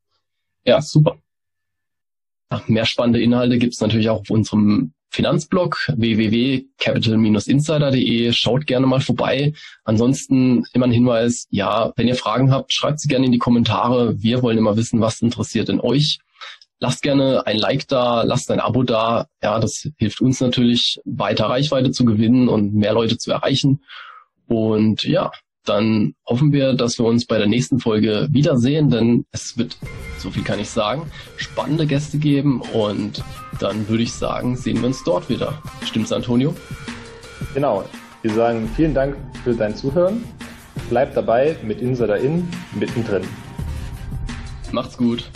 Ja, 0.63 0.81
super. 0.81 1.17
Ach, 2.49 2.67
mehr 2.67 2.85
spannende 2.85 3.21
Inhalte 3.21 3.57
gibt's 3.57 3.81
natürlich 3.81 4.09
auch 4.09 4.21
auf 4.21 4.29
unserem 4.29 4.93
Finanzblog 5.11 5.91
www.capital-insider.de. 5.95 8.31
Schaut 8.31 8.65
gerne 8.65 8.87
mal 8.87 9.01
vorbei. 9.01 9.53
Ansonsten 9.83 10.63
immer 10.73 10.87
ein 10.87 10.91
Hinweis, 10.91 11.45
ja, 11.49 11.91
wenn 11.97 12.07
ihr 12.07 12.15
Fragen 12.15 12.51
habt, 12.51 12.71
schreibt 12.73 13.01
sie 13.01 13.09
gerne 13.09 13.25
in 13.25 13.33
die 13.33 13.37
Kommentare. 13.37 14.21
Wir 14.21 14.41
wollen 14.41 14.57
immer 14.57 14.77
wissen, 14.77 15.01
was 15.01 15.21
interessiert 15.21 15.67
denn 15.67 15.81
euch. 15.81 16.19
lasst 16.79 17.03
gerne 17.03 17.45
ein 17.45 17.57
Like 17.57 17.87
da, 17.89 18.23
lasst 18.23 18.49
ein 18.51 18.59
Abo 18.59 18.83
da. 18.83 19.27
Ja, 19.43 19.59
das 19.59 19.89
hilft 19.97 20.21
uns 20.21 20.41
natürlich, 20.41 20.99
weiter 21.05 21.45
Reichweite 21.45 21.91
zu 21.91 22.05
gewinnen 22.05 22.47
und 22.47 22.73
mehr 22.73 22.93
Leute 22.93 23.17
zu 23.17 23.31
erreichen. 23.31 23.83
Und 24.47 25.03
ja, 25.03 25.31
dann 25.65 26.13
hoffen 26.25 26.51
wir, 26.51 26.73
dass 26.73 26.97
wir 26.97 27.05
uns 27.05 27.25
bei 27.25 27.37
der 27.37 27.47
nächsten 27.47 27.79
Folge 27.79 28.27
wiedersehen, 28.31 28.89
denn 28.89 29.25
es 29.31 29.57
wird, 29.57 29.77
so 30.17 30.31
viel 30.31 30.43
kann 30.43 30.59
ich 30.59 30.69
sagen, 30.69 31.03
spannende 31.37 31.85
Gäste 31.85 32.17
geben 32.17 32.61
und 32.73 33.23
dann 33.59 33.87
würde 33.87 34.03
ich 34.03 34.13
sagen, 34.13 34.55
sehen 34.55 34.79
wir 34.79 34.87
uns 34.87 35.03
dort 35.03 35.29
wieder. 35.29 35.61
Stimmt's, 35.85 36.11
Antonio? 36.11 36.55
Genau. 37.53 37.83
Wir 38.21 38.33
sagen 38.33 38.69
vielen 38.75 38.93
Dank 38.93 39.15
für 39.43 39.53
dein 39.53 39.75
Zuhören. 39.75 40.23
Bleibt 40.89 41.17
dabei 41.17 41.55
mit 41.63 41.81
Insider 41.81 42.17
In 42.17 42.47
mittendrin. 42.79 43.23
Macht's 44.71 44.95
gut. 44.95 45.29